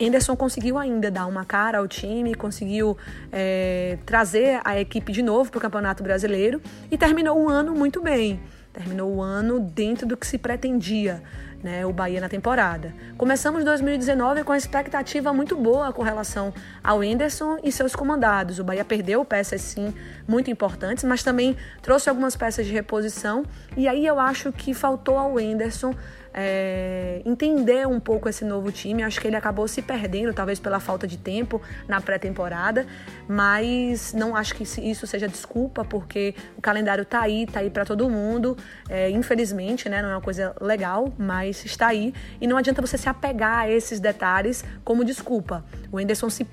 Henderson 0.00 0.34
conseguiu 0.34 0.76
ainda 0.76 1.10
dar 1.10 1.26
uma 1.26 1.44
cara 1.44 1.78
ao 1.78 1.86
time, 1.86 2.34
conseguiu 2.34 2.96
é, 3.30 3.98
trazer 4.04 4.60
a 4.64 4.80
equipe 4.80 5.12
de 5.12 5.22
novo 5.22 5.50
para 5.50 5.58
o 5.58 5.60
Campeonato 5.60 6.02
Brasileiro 6.02 6.60
e 6.90 6.98
terminou 6.98 7.40
o 7.40 7.48
ano 7.48 7.74
muito 7.74 8.02
bem. 8.02 8.40
Terminou 8.72 9.14
o 9.14 9.22
ano 9.22 9.60
dentro 9.60 10.06
do 10.06 10.16
que 10.16 10.26
se 10.26 10.36
pretendia 10.36 11.22
né, 11.62 11.84
o 11.84 11.92
Bahia 11.92 12.20
na 12.20 12.28
temporada. 12.28 12.94
Começamos 13.16 13.64
2019 13.64 14.44
com 14.44 14.52
a 14.52 14.56
expectativa 14.56 15.32
muito 15.32 15.56
boa 15.56 15.92
com 15.92 16.02
relação 16.02 16.52
ao 16.82 16.98
Whindersson 16.98 17.58
e 17.62 17.72
seus 17.72 17.94
comandados. 17.94 18.58
O 18.58 18.64
Bahia 18.64 18.84
perdeu 18.84 19.24
peças 19.24 19.60
sim 19.60 19.94
muito 20.26 20.50
importantes, 20.50 21.04
mas 21.04 21.22
também 21.22 21.56
trouxe 21.82 22.08
algumas 22.08 22.36
peças 22.36 22.66
de 22.66 22.72
reposição 22.72 23.44
e 23.76 23.88
aí 23.88 24.06
eu 24.06 24.18
acho 24.20 24.52
que 24.52 24.74
faltou 24.74 25.18
ao 25.18 25.34
Whindersson 25.34 25.94
é, 26.36 27.22
entender 27.24 27.88
um 27.88 27.98
pouco 27.98 28.28
esse 28.28 28.44
novo 28.44 28.70
time. 28.70 29.02
Acho 29.02 29.18
que 29.18 29.26
ele 29.26 29.36
acabou 29.36 29.66
se 29.66 29.80
perdendo, 29.80 30.34
talvez 30.34 30.60
pela 30.60 30.78
falta 30.78 31.06
de 31.06 31.16
tempo 31.16 31.62
na 31.88 31.98
pré-temporada, 31.98 32.86
mas 33.26 34.12
não 34.12 34.36
acho 34.36 34.54
que 34.54 34.62
isso 34.62 35.06
seja 35.06 35.26
desculpa, 35.26 35.82
porque 35.82 36.34
o 36.56 36.60
calendário 36.60 37.06
tá 37.06 37.22
aí, 37.22 37.46
tá 37.46 37.60
aí 37.60 37.70
para 37.70 37.86
todo 37.86 38.08
mundo. 38.10 38.56
É, 38.88 39.08
infelizmente, 39.08 39.88
né, 39.88 40.02
não 40.02 40.10
é 40.10 40.14
uma 40.14 40.20
coisa 40.20 40.54
legal, 40.60 41.10
mas 41.16 41.64
está 41.64 41.86
aí. 41.86 42.12
E 42.38 42.46
não 42.46 42.58
adianta 42.58 42.82
você 42.82 42.98
se 42.98 43.08
apegar 43.08 43.60
a 43.60 43.70
esses 43.70 43.98
detalhes 43.98 44.62
como 44.84 45.02
desculpa. 45.04 45.64
O 45.90 45.96
Anderson 45.96 46.28
se 46.28 46.46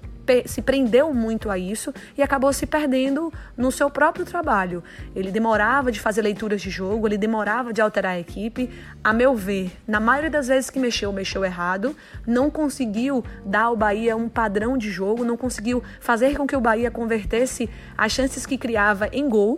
se 0.45 0.61
prendeu 0.61 1.13
muito 1.13 1.49
a 1.49 1.57
isso 1.57 1.93
e 2.17 2.21
acabou 2.21 2.51
se 2.53 2.65
perdendo 2.65 3.31
no 3.57 3.71
seu 3.71 3.89
próprio 3.89 4.25
trabalho. 4.25 4.83
Ele 5.15 5.31
demorava 5.31 5.91
de 5.91 5.99
fazer 5.99 6.21
leituras 6.21 6.61
de 6.61 6.69
jogo, 6.69 7.07
ele 7.07 7.17
demorava 7.17 7.73
de 7.73 7.81
alterar 7.81 8.13
a 8.13 8.19
equipe. 8.19 8.69
A 9.03 9.11
meu 9.13 9.35
ver, 9.35 9.71
na 9.87 9.99
maioria 9.99 10.29
das 10.29 10.47
vezes 10.47 10.69
que 10.69 10.79
mexeu, 10.79 11.11
mexeu 11.11 11.43
errado, 11.43 11.95
não 12.25 12.49
conseguiu 12.49 13.23
dar 13.45 13.63
ao 13.63 13.75
Bahia 13.75 14.15
um 14.15 14.29
padrão 14.29 14.77
de 14.77 14.89
jogo, 14.89 15.25
não 15.25 15.37
conseguiu 15.37 15.83
fazer 15.99 16.37
com 16.37 16.47
que 16.47 16.55
o 16.55 16.61
Bahia 16.61 16.89
convertesse 16.89 17.69
as 17.97 18.11
chances 18.11 18.45
que 18.45 18.57
criava 18.57 19.09
em 19.11 19.27
gol. 19.27 19.57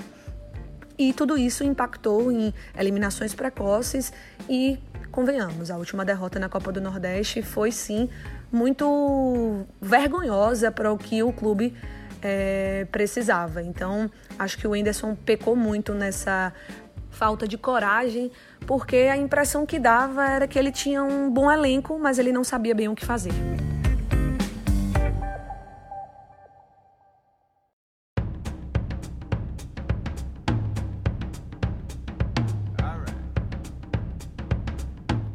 E 0.97 1.11
tudo 1.11 1.37
isso 1.37 1.63
impactou 1.63 2.31
em 2.31 2.53
eliminações 2.77 3.35
precoces 3.35 4.13
e 4.49 4.79
convenhamos, 5.11 5.71
a 5.71 5.77
última 5.77 6.03
derrota 6.03 6.39
na 6.39 6.49
Copa 6.49 6.71
do 6.71 6.81
Nordeste 6.81 7.41
foi 7.41 7.71
sim 7.71 8.09
muito 8.55 9.65
vergonhosa 9.81 10.71
para 10.71 10.91
o 10.91 10.97
que 10.97 11.21
o 11.21 11.31
clube 11.33 11.75
é, 12.21 12.87
precisava. 12.91 13.61
Então, 13.61 14.09
acho 14.39 14.57
que 14.57 14.65
o 14.65 14.71
Whindersson 14.71 15.13
pecou 15.13 15.55
muito 15.55 15.93
nessa 15.93 16.53
falta 17.11 17.47
de 17.47 17.57
coragem, 17.57 18.31
porque 18.65 18.95
a 19.11 19.17
impressão 19.17 19.65
que 19.65 19.77
dava 19.77 20.25
era 20.27 20.47
que 20.47 20.57
ele 20.57 20.71
tinha 20.71 21.03
um 21.03 21.29
bom 21.29 21.51
elenco, 21.51 21.99
mas 21.99 22.17
ele 22.17 22.31
não 22.31 22.43
sabia 22.43 22.73
bem 22.73 22.87
o 22.87 22.95
que 22.95 23.05
fazer. 23.05 23.33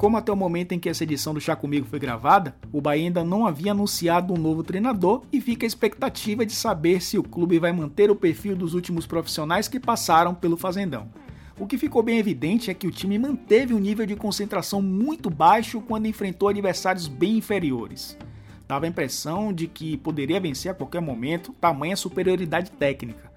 Como 0.01 0.17
até 0.17 0.33
o 0.33 0.37
momento 0.37 0.73
em 0.73 0.79
que 0.79 0.89
essa 0.89 1.05
edição 1.05 1.35
do 1.35 1.43
Chá 1.43 1.55
Comigo 1.55 1.87
foi 1.87 1.99
gravada, 1.99 2.57
o 2.73 2.81
Bahia 2.81 3.05
ainda 3.05 3.23
não 3.23 3.47
havia 3.47 3.73
anunciado 3.73 4.33
um 4.33 4.37
novo 4.39 4.65
treinador 4.65 5.25
e 5.31 5.43
fica 5.43 5.67
a 5.67 5.69
expectativa 5.69 6.47
de 6.47 6.55
saber 6.55 7.03
se 7.03 7.19
o 7.19 7.23
clube 7.23 7.59
vai 7.59 7.71
manter 7.71 8.11
o 8.11 8.17
perfil 8.17 8.57
dos 8.57 8.73
últimos 8.73 9.05
profissionais 9.05 9.69
que 9.69 9.79
passaram 9.79 10.35
pelo 10.35 10.57
Fazendão. 10.57 11.11
O 11.59 11.67
que 11.67 11.77
ficou 11.77 12.03
bem 12.03 12.19
evidente 12.19 12.71
é 12.71 12.75
que 12.75 12.87
o 12.87 12.91
time 12.91 13.19
manteve 13.19 13.75
um 13.75 13.79
nível 13.79 14.07
de 14.07 14.17
concentração 14.17 14.81
muito 14.81 15.29
baixo 15.29 15.83
quando 15.83 16.07
enfrentou 16.07 16.49
adversários 16.49 17.07
bem 17.07 17.37
inferiores. 17.37 18.17
Dava 18.67 18.87
a 18.87 18.89
impressão 18.89 19.53
de 19.53 19.67
que 19.67 19.99
poderia 19.99 20.41
vencer 20.41 20.71
a 20.71 20.75
qualquer 20.75 21.03
momento, 21.03 21.53
tamanha 21.61 21.95
superioridade 21.95 22.71
técnica. 22.71 23.31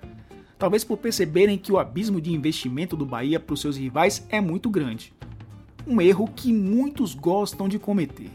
Talvez 0.58 0.86
por 0.86 0.96
perceberem 0.96 1.58
que 1.58 1.74
o 1.74 1.78
abismo 1.78 2.22
de 2.22 2.32
investimento 2.32 2.96
do 2.96 3.06
Bahia 3.06 3.38
para 3.38 3.54
os 3.54 3.60
seus 3.60 3.76
rivais 3.76 4.26
é 4.30 4.40
muito 4.40 4.70
grande 4.70 5.14
um 5.88 6.02
erro 6.02 6.30
que 6.34 6.52
muitos 6.52 7.14
gostam 7.14 7.68
de 7.68 7.78
cometer. 7.78 8.30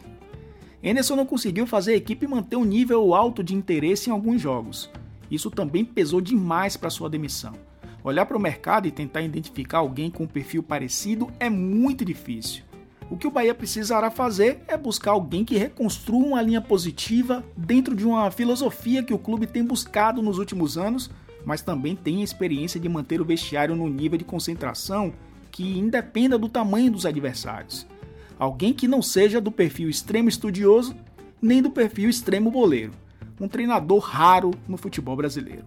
Anderson 0.85 1.17
não 1.17 1.27
conseguiu 1.27 1.67
fazer 1.67 1.93
a 1.93 1.97
equipe 1.97 2.27
manter 2.27 2.57
um 2.57 2.65
nível 2.65 3.15
alto 3.15 3.43
de 3.43 3.55
interesse 3.55 4.09
em 4.09 4.13
alguns 4.13 4.41
jogos. 4.41 4.91
Isso 5.31 5.51
também 5.51 5.85
pesou 5.85 6.21
demais 6.21 6.77
para 6.77 6.91
sua 6.91 7.11
demissão. 7.11 7.53
Olhar 8.05 8.25
para 8.27 8.37
o 8.37 8.41
mercado 8.41 8.87
e 8.87 8.93
tentar 8.93 9.23
identificar 9.23 9.79
alguém 9.79 10.11
com 10.11 10.25
um 10.25 10.29
perfil 10.29 10.63
parecido 10.63 11.31
é 11.41 11.51
muito 11.51 12.05
difícil. 12.05 12.63
O 13.11 13.17
que 13.17 13.27
o 13.27 13.31
Bahia 13.31 13.55
precisará 13.55 14.11
fazer 14.11 14.61
é 14.69 14.77
buscar 14.77 15.13
alguém 15.13 15.45
que 15.45 15.57
reconstrua 15.57 16.25
uma 16.27 16.43
linha 16.43 16.61
positiva 16.61 17.43
dentro 17.57 17.97
de 17.97 18.07
uma 18.07 18.31
filosofia 18.31 19.03
que 19.03 19.15
o 19.15 19.19
clube 19.19 19.47
tem 19.47 19.65
buscado 19.65 20.23
nos 20.23 20.39
últimos 20.39 20.77
anos, 20.77 21.11
mas 21.45 21.63
também 21.63 21.97
tem 21.97 22.21
a 22.21 22.25
experiência 22.25 22.79
de 22.79 22.89
manter 22.89 23.21
o 23.21 23.25
vestiário 23.25 23.75
no 23.75 23.89
nível 23.89 24.19
de 24.19 24.25
concentração 24.25 25.13
que 25.59 25.77
independa 25.77 26.39
do 26.39 26.49
tamanho 26.49 26.89
dos 26.89 27.05
adversários. 27.05 27.85
Alguém 28.39 28.73
que 28.73 28.87
não 28.87 29.03
seja 29.03 29.41
do 29.41 29.51
perfil 29.51 29.91
extremo 29.91 30.29
estudioso 30.29 30.95
nem 31.43 31.61
do 31.61 31.69
perfil 31.69 32.09
extremo 32.09 32.49
boleiro. 32.49 32.93
Um 33.41 33.49
treinador 33.49 33.99
raro 33.99 34.53
no 34.69 34.77
futebol 34.77 35.17
brasileiro. 35.17 35.65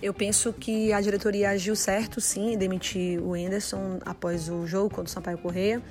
Eu 0.00 0.14
penso 0.14 0.54
que 0.54 0.90
a 0.94 1.02
diretoria 1.02 1.50
agiu 1.50 1.76
certo, 1.76 2.18
sim, 2.18 2.54
em 2.54 2.56
demitir 2.56 3.20
o 3.20 3.34
Anderson 3.34 4.00
após 4.06 4.48
o 4.48 4.66
jogo 4.66 4.88
contra 4.88 5.04
o 5.04 5.08
Sampaio 5.08 5.36
Correia, 5.36 5.82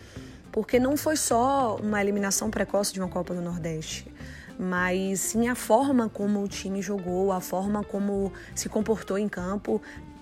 porque 0.51 0.79
não 0.79 0.97
foi 0.97 1.15
só 1.15 1.75
uma 1.75 2.01
eliminação 2.01 2.49
precoce 2.49 2.91
de 2.91 2.99
uma 2.99 3.09
Copa 3.09 3.35
do 3.35 3.41
Nordeste, 3.43 4.11
mas 4.57 5.19
sim 5.19 5.47
a 5.47 5.53
forma 5.53 6.09
como 6.09 6.43
o 6.43 6.47
time 6.47 6.81
jogou, 6.81 7.31
a 7.31 7.39
forma 7.39 7.83
como 7.83 8.33
se 8.55 8.67
comportou 8.67 9.19
em 9.19 9.29
campo 9.29 9.79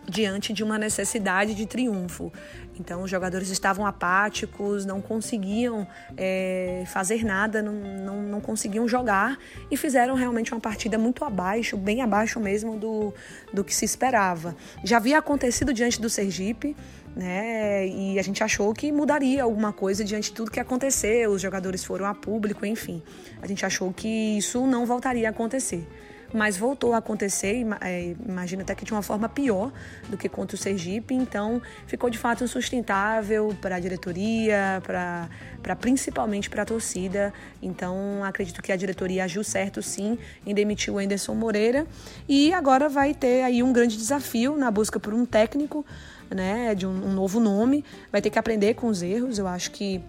diante 0.10 0.54
de 0.54 0.64
uma 0.64 0.78
necessidade 0.78 1.54
de 1.54 1.66
triunfo. 1.66 2.32
Então, 2.80 3.02
os 3.02 3.10
jogadores 3.10 3.50
estavam 3.50 3.86
apáticos, 3.86 4.86
não 4.86 5.02
conseguiam 5.02 5.88
é, 6.16 6.84
fazer 6.88 7.26
nada, 7.26 7.62
não, 7.62 7.74
não, 7.74 8.22
não, 8.22 8.42
conseguiam 8.42 8.88
jogar 8.88 9.38
e 9.70 9.76
fizeram 9.76 10.16
realmente 10.16 10.54
uma 10.54 10.62
partida 10.62 10.98
muito 10.98 11.26
abaixo, 11.26 11.76
bem 11.76 12.02
abaixo 12.02 12.40
mesmo 12.40 12.78
do, 12.78 13.14
do 13.52 13.64
que 13.64 13.74
se 13.74 13.84
esperava. 13.84 14.56
Já 14.84 14.98
havia 14.98 15.18
acontecido 15.18 15.74
diante 15.74 16.00
do 16.00 16.10
Sergipe, 16.10 16.76
né? 17.16 17.88
E 17.88 18.20
a 18.20 18.22
gente 18.22 18.44
achou 18.44 18.72
que 18.74 18.92
mudaria 18.92 19.42
alguma 19.42 19.74
coisa 19.74 20.04
diante 20.04 20.30
de 20.30 20.36
tudo 20.36 20.52
que 20.52 20.60
aconteceu, 20.60 21.32
os 21.32 21.42
jogadores 21.42 21.84
foram 21.84 22.06
a 22.06 22.14
público, 22.14 22.64
enfim. 22.64 23.02
A 23.42 23.48
gente 23.48 23.66
achou 23.66 23.92
que 23.92 24.38
isso 24.38 24.68
não 24.68 24.86
voltaria 24.86 25.28
a 25.28 25.32
acontecer 25.32 25.86
mas 26.34 26.58
voltou 26.58 26.94
a 26.94 26.98
acontecer, 26.98 27.66
é, 27.82 28.16
imagino 28.28 28.62
até 28.62 28.76
que 28.76 28.84
de 28.84 28.92
uma 28.92 29.02
forma 29.02 29.30
pior 29.30 29.72
do 30.10 30.18
que 30.18 30.28
contra 30.28 30.56
o 30.56 30.58
Sergipe, 30.58 31.14
então 31.14 31.62
ficou 31.86 32.10
de 32.10 32.18
fato 32.18 32.44
insustentável 32.44 33.56
para 33.62 33.76
a 33.76 33.80
diretoria, 33.80 34.82
para 34.84 35.76
principalmente 35.76 36.50
para 36.50 36.64
a 36.64 36.66
torcida. 36.66 37.34
Então 37.62 38.24
acredito 38.24 38.62
que 38.62 38.72
a 38.72 38.76
diretoria 38.76 39.24
agiu 39.24 39.44
certo 39.44 39.82
sim 39.82 40.18
em 40.46 40.54
demitir 40.54 40.94
o 40.94 40.98
Anderson 40.98 41.34
Moreira 41.34 41.86
e 42.28 42.54
agora 42.54 42.90
vai 42.90 43.14
ter 43.14 43.44
aí 43.44 43.64
um 43.64 43.72
grande 43.72 43.98
desafio 43.98 44.58
na 44.58 44.70
busca 44.70 45.00
por 45.00 45.14
um 45.14 45.26
técnico, 45.26 45.86
né, 46.30 46.76
de 46.76 46.86
um, 46.86 46.90
um 46.90 47.14
novo 47.14 47.40
nome, 47.40 47.86
vai 48.12 48.22
ter 48.22 48.30
que 48.30 48.38
aprender 48.38 48.74
com 48.74 48.88
os 48.88 49.02
erros. 49.02 49.40
Eu 49.40 49.48
acho 49.48 49.72
que 49.72 50.02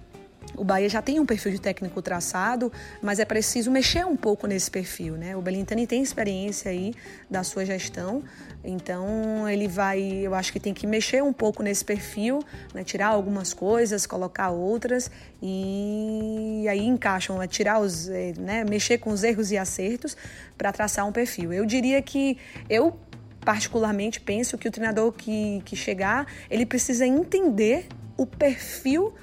o 0.56 0.64
Bahia 0.64 0.88
já 0.88 1.02
tem 1.02 1.20
um 1.20 1.26
perfil 1.26 1.52
de 1.52 1.60
técnico 1.60 2.00
traçado, 2.00 2.72
mas 3.02 3.18
é 3.18 3.24
preciso 3.24 3.70
mexer 3.70 4.04
um 4.06 4.16
pouco 4.16 4.46
nesse 4.46 4.70
perfil, 4.70 5.16
né? 5.16 5.36
O 5.36 5.42
Belintani 5.42 5.86
tem 5.86 6.02
experiência 6.02 6.70
aí 6.70 6.94
da 7.30 7.42
sua 7.42 7.64
gestão, 7.64 8.22
então 8.64 9.48
ele 9.48 9.68
vai, 9.68 10.00
eu 10.00 10.34
acho 10.34 10.52
que 10.52 10.60
tem 10.60 10.74
que 10.74 10.86
mexer 10.86 11.22
um 11.22 11.32
pouco 11.32 11.62
nesse 11.62 11.84
perfil, 11.84 12.40
né? 12.74 12.82
tirar 12.84 13.08
algumas 13.08 13.54
coisas, 13.54 14.06
colocar 14.06 14.50
outras 14.50 15.10
e 15.42 16.66
aí 16.68 16.84
encaixam, 16.84 17.40
é 17.42 17.46
tirar 17.46 17.80
os, 17.80 18.08
é, 18.08 18.32
né? 18.38 18.64
mexer 18.64 18.98
com 18.98 19.10
os 19.10 19.22
erros 19.22 19.50
e 19.50 19.58
acertos 19.58 20.16
para 20.56 20.72
traçar 20.72 21.06
um 21.06 21.12
perfil. 21.12 21.52
Eu 21.52 21.64
diria 21.64 22.02
que 22.02 22.36
eu 22.68 22.98
particularmente 23.40 24.20
penso 24.20 24.58
que 24.58 24.68
o 24.68 24.70
treinador 24.70 25.12
que, 25.12 25.62
que 25.64 25.74
chegar, 25.74 26.26
ele 26.50 26.66
precisa 26.66 27.06
entender 27.06 27.86
o 28.16 28.26
perfil 28.26 29.14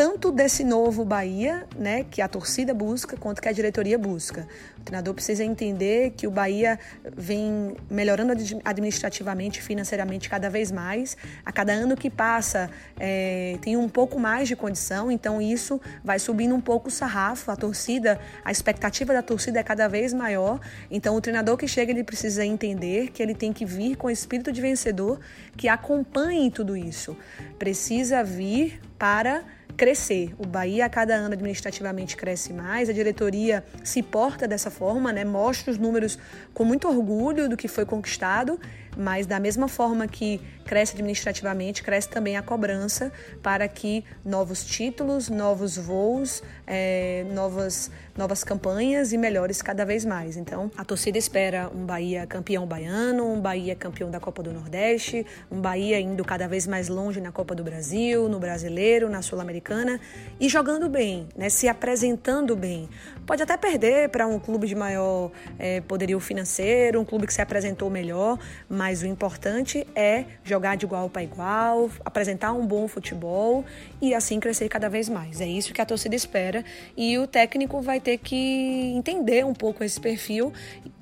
tanto 0.00 0.32
desse 0.32 0.64
novo 0.64 1.04
Bahia, 1.04 1.66
né, 1.76 2.06
que 2.10 2.22
a 2.22 2.26
torcida 2.26 2.72
busca, 2.72 3.18
quanto 3.18 3.42
que 3.42 3.46
a 3.50 3.52
diretoria 3.52 3.98
busca. 3.98 4.48
O 4.78 4.80
treinador 4.80 5.12
precisa 5.12 5.44
entender 5.44 6.14
que 6.16 6.26
o 6.26 6.30
Bahia 6.30 6.78
vem 7.14 7.76
melhorando 7.90 8.32
administrativamente, 8.64 9.60
financeiramente 9.60 10.26
cada 10.26 10.48
vez 10.48 10.72
mais. 10.72 11.18
A 11.44 11.52
cada 11.52 11.74
ano 11.74 11.98
que 11.98 12.08
passa, 12.08 12.70
é, 12.98 13.58
tem 13.60 13.76
um 13.76 13.90
pouco 13.90 14.18
mais 14.18 14.48
de 14.48 14.56
condição, 14.56 15.12
então 15.12 15.38
isso 15.38 15.78
vai 16.02 16.18
subindo 16.18 16.54
um 16.54 16.62
pouco 16.62 16.88
o 16.88 16.90
sarrafo. 16.90 17.50
A 17.50 17.56
torcida, 17.56 18.18
a 18.42 18.50
expectativa 18.50 19.12
da 19.12 19.20
torcida 19.20 19.60
é 19.60 19.62
cada 19.62 19.86
vez 19.86 20.14
maior. 20.14 20.60
Então 20.90 21.14
o 21.14 21.20
treinador 21.20 21.58
que 21.58 21.68
chega, 21.68 21.92
ele 21.92 22.04
precisa 22.04 22.42
entender 22.42 23.10
que 23.10 23.22
ele 23.22 23.34
tem 23.34 23.52
que 23.52 23.66
vir 23.66 23.96
com 23.96 24.08
espírito 24.08 24.50
de 24.50 24.62
vencedor, 24.62 25.20
que 25.58 25.68
acompanhe 25.68 26.50
tudo 26.50 26.74
isso. 26.74 27.14
Precisa 27.58 28.24
vir 28.24 28.80
para 28.98 29.44
crescer. 29.80 30.34
O 30.36 30.46
Bahia, 30.46 30.84
a 30.84 30.90
cada 30.90 31.14
ano, 31.14 31.32
administrativamente 31.32 32.14
cresce 32.14 32.52
mais, 32.52 32.90
a 32.90 32.92
diretoria 32.92 33.64
se 33.82 34.02
porta 34.02 34.46
dessa 34.46 34.70
forma, 34.70 35.10
né? 35.10 35.24
mostra 35.24 35.70
os 35.72 35.78
números 35.78 36.18
com 36.52 36.66
muito 36.66 36.86
orgulho 36.86 37.48
do 37.48 37.56
que 37.56 37.66
foi 37.66 37.86
conquistado, 37.86 38.60
mas 38.94 39.26
da 39.26 39.40
mesma 39.40 39.68
forma 39.68 40.06
que 40.06 40.38
cresce 40.66 40.92
administrativamente, 40.92 41.82
cresce 41.82 42.10
também 42.10 42.36
a 42.36 42.42
cobrança 42.42 43.10
para 43.42 43.66
que 43.68 44.04
novos 44.22 44.62
títulos, 44.66 45.30
novos 45.30 45.78
voos, 45.78 46.42
é, 46.66 47.24
novas, 47.32 47.90
novas 48.20 48.44
campanhas 48.44 49.14
e 49.14 49.16
melhores 49.16 49.62
cada 49.62 49.82
vez 49.82 50.04
mais. 50.04 50.36
Então, 50.36 50.70
a 50.76 50.84
torcida 50.84 51.16
espera 51.16 51.70
um 51.74 51.86
Bahia 51.86 52.26
campeão 52.26 52.66
baiano, 52.66 53.26
um 53.26 53.40
Bahia 53.40 53.74
campeão 53.74 54.10
da 54.10 54.20
Copa 54.20 54.42
do 54.42 54.52
Nordeste, 54.52 55.26
um 55.50 55.58
Bahia 55.58 55.98
indo 55.98 56.22
cada 56.22 56.46
vez 56.46 56.66
mais 56.66 56.88
longe 56.88 57.18
na 57.18 57.32
Copa 57.32 57.54
do 57.54 57.64
Brasil, 57.64 58.28
no 58.28 58.38
Brasileiro, 58.38 59.08
na 59.08 59.22
Sul-Americana 59.22 59.98
e 60.38 60.50
jogando 60.50 60.86
bem, 60.86 61.28
né, 61.34 61.48
se 61.48 61.66
apresentando 61.66 62.54
bem. 62.54 62.90
Pode 63.24 63.42
até 63.42 63.56
perder 63.56 64.10
para 64.10 64.26
um 64.26 64.38
clube 64.38 64.66
de 64.66 64.74
maior 64.74 65.30
é, 65.58 65.80
poderio 65.80 66.20
financeiro, 66.20 67.00
um 67.00 67.04
clube 67.06 67.26
que 67.26 67.32
se 67.32 67.40
apresentou 67.40 67.88
melhor, 67.88 68.38
mas 68.68 69.00
o 69.00 69.06
importante 69.06 69.86
é 69.94 70.26
jogar 70.44 70.76
de 70.76 70.84
igual 70.84 71.08
para 71.08 71.22
igual, 71.22 71.88
apresentar 72.04 72.52
um 72.52 72.66
bom 72.66 72.86
futebol 72.86 73.64
e 73.98 74.14
assim 74.14 74.38
crescer 74.38 74.68
cada 74.68 74.90
vez 74.90 75.08
mais. 75.08 75.40
É 75.40 75.46
isso 75.46 75.72
que 75.72 75.80
a 75.80 75.86
torcida 75.86 76.14
espera 76.14 76.62
e 76.94 77.16
o 77.18 77.26
técnico 77.26 77.80
vai 77.80 77.98
ter 77.98 78.09
que 78.18 78.92
entender 78.96 79.44
um 79.44 79.54
pouco 79.54 79.82
esse 79.84 80.00
perfil 80.00 80.52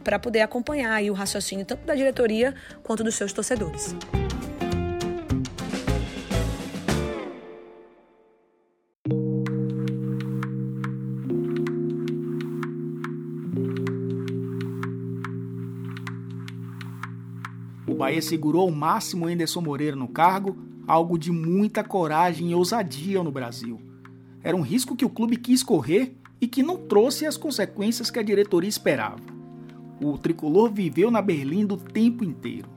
para 0.02 0.18
poder 0.18 0.40
acompanhar 0.40 1.02
o 1.04 1.12
raciocínio 1.12 1.64
tanto 1.64 1.84
da 1.84 1.94
diretoria 1.94 2.54
quanto 2.82 3.04
dos 3.04 3.14
seus 3.14 3.32
torcedores. 3.32 3.94
Bahia 18.08 18.22
segurou 18.22 18.62
ao 18.62 18.70
máximo 18.70 19.26
Anderson 19.26 19.60
Moreira 19.60 19.94
no 19.94 20.08
cargo, 20.08 20.56
algo 20.86 21.18
de 21.18 21.30
muita 21.30 21.84
coragem 21.84 22.52
e 22.52 22.54
ousadia 22.54 23.22
no 23.22 23.30
Brasil. 23.30 23.78
Era 24.42 24.56
um 24.56 24.62
risco 24.62 24.96
que 24.96 25.04
o 25.04 25.10
clube 25.10 25.36
quis 25.36 25.62
correr 25.62 26.16
e 26.40 26.46
que 26.46 26.62
não 26.62 26.76
trouxe 26.76 27.26
as 27.26 27.36
consequências 27.36 28.10
que 28.10 28.18
a 28.18 28.22
diretoria 28.22 28.68
esperava. 28.68 29.18
O 30.00 30.16
tricolor 30.16 30.70
viveu 30.70 31.10
na 31.10 31.20
Berlim 31.20 31.66
do 31.66 31.76
tempo 31.76 32.24
inteiro. 32.24 32.68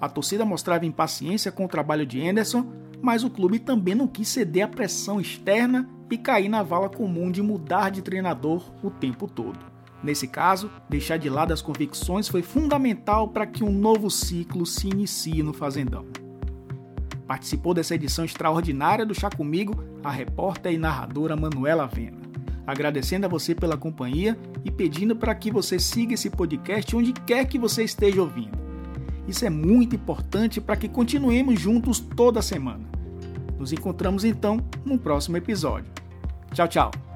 A 0.00 0.08
torcida 0.08 0.44
mostrava 0.44 0.86
impaciência 0.86 1.50
com 1.50 1.64
o 1.64 1.68
trabalho 1.68 2.06
de 2.06 2.26
Anderson, 2.26 2.66
mas 3.00 3.24
o 3.24 3.30
clube 3.30 3.58
também 3.58 3.94
não 3.94 4.06
quis 4.06 4.28
ceder 4.28 4.64
à 4.64 4.68
pressão 4.68 5.20
externa 5.20 5.88
e 6.10 6.16
cair 6.16 6.48
na 6.48 6.62
vala 6.62 6.88
comum 6.88 7.30
de 7.30 7.42
mudar 7.42 7.90
de 7.90 8.02
treinador 8.02 8.70
o 8.82 8.90
tempo 8.90 9.26
todo. 9.26 9.58
Nesse 10.02 10.26
caso, 10.26 10.70
deixar 10.88 11.16
de 11.16 11.30
lado 11.30 11.52
as 11.52 11.62
convicções 11.62 12.28
foi 12.28 12.42
fundamental 12.42 13.28
para 13.28 13.46
que 13.46 13.62
um 13.62 13.72
novo 13.72 14.10
ciclo 14.10 14.66
se 14.66 14.88
inicie 14.88 15.42
no 15.42 15.52
Fazendão. 15.52 16.04
Participou 17.26 17.72
dessa 17.72 17.94
edição 17.94 18.24
extraordinária 18.24 19.06
do 19.06 19.14
Chá 19.14 19.30
Comigo 19.30 19.82
a 20.02 20.10
repórter 20.10 20.72
e 20.72 20.78
narradora 20.78 21.36
Manuela 21.36 21.86
Vena. 21.86 22.21
Agradecendo 22.66 23.26
a 23.26 23.28
você 23.28 23.54
pela 23.54 23.76
companhia 23.76 24.38
e 24.64 24.70
pedindo 24.70 25.16
para 25.16 25.34
que 25.34 25.50
você 25.50 25.78
siga 25.78 26.14
esse 26.14 26.30
podcast 26.30 26.94
onde 26.94 27.12
quer 27.12 27.46
que 27.46 27.58
você 27.58 27.82
esteja 27.82 28.20
ouvindo. 28.20 28.58
Isso 29.26 29.44
é 29.44 29.50
muito 29.50 29.96
importante 29.96 30.60
para 30.60 30.76
que 30.76 30.88
continuemos 30.88 31.60
juntos 31.60 31.98
toda 32.00 32.42
semana. 32.42 32.88
Nos 33.58 33.72
encontramos 33.72 34.24
então 34.24 34.58
no 34.84 34.98
próximo 34.98 35.36
episódio. 35.36 35.90
Tchau, 36.52 36.68
tchau! 36.68 37.11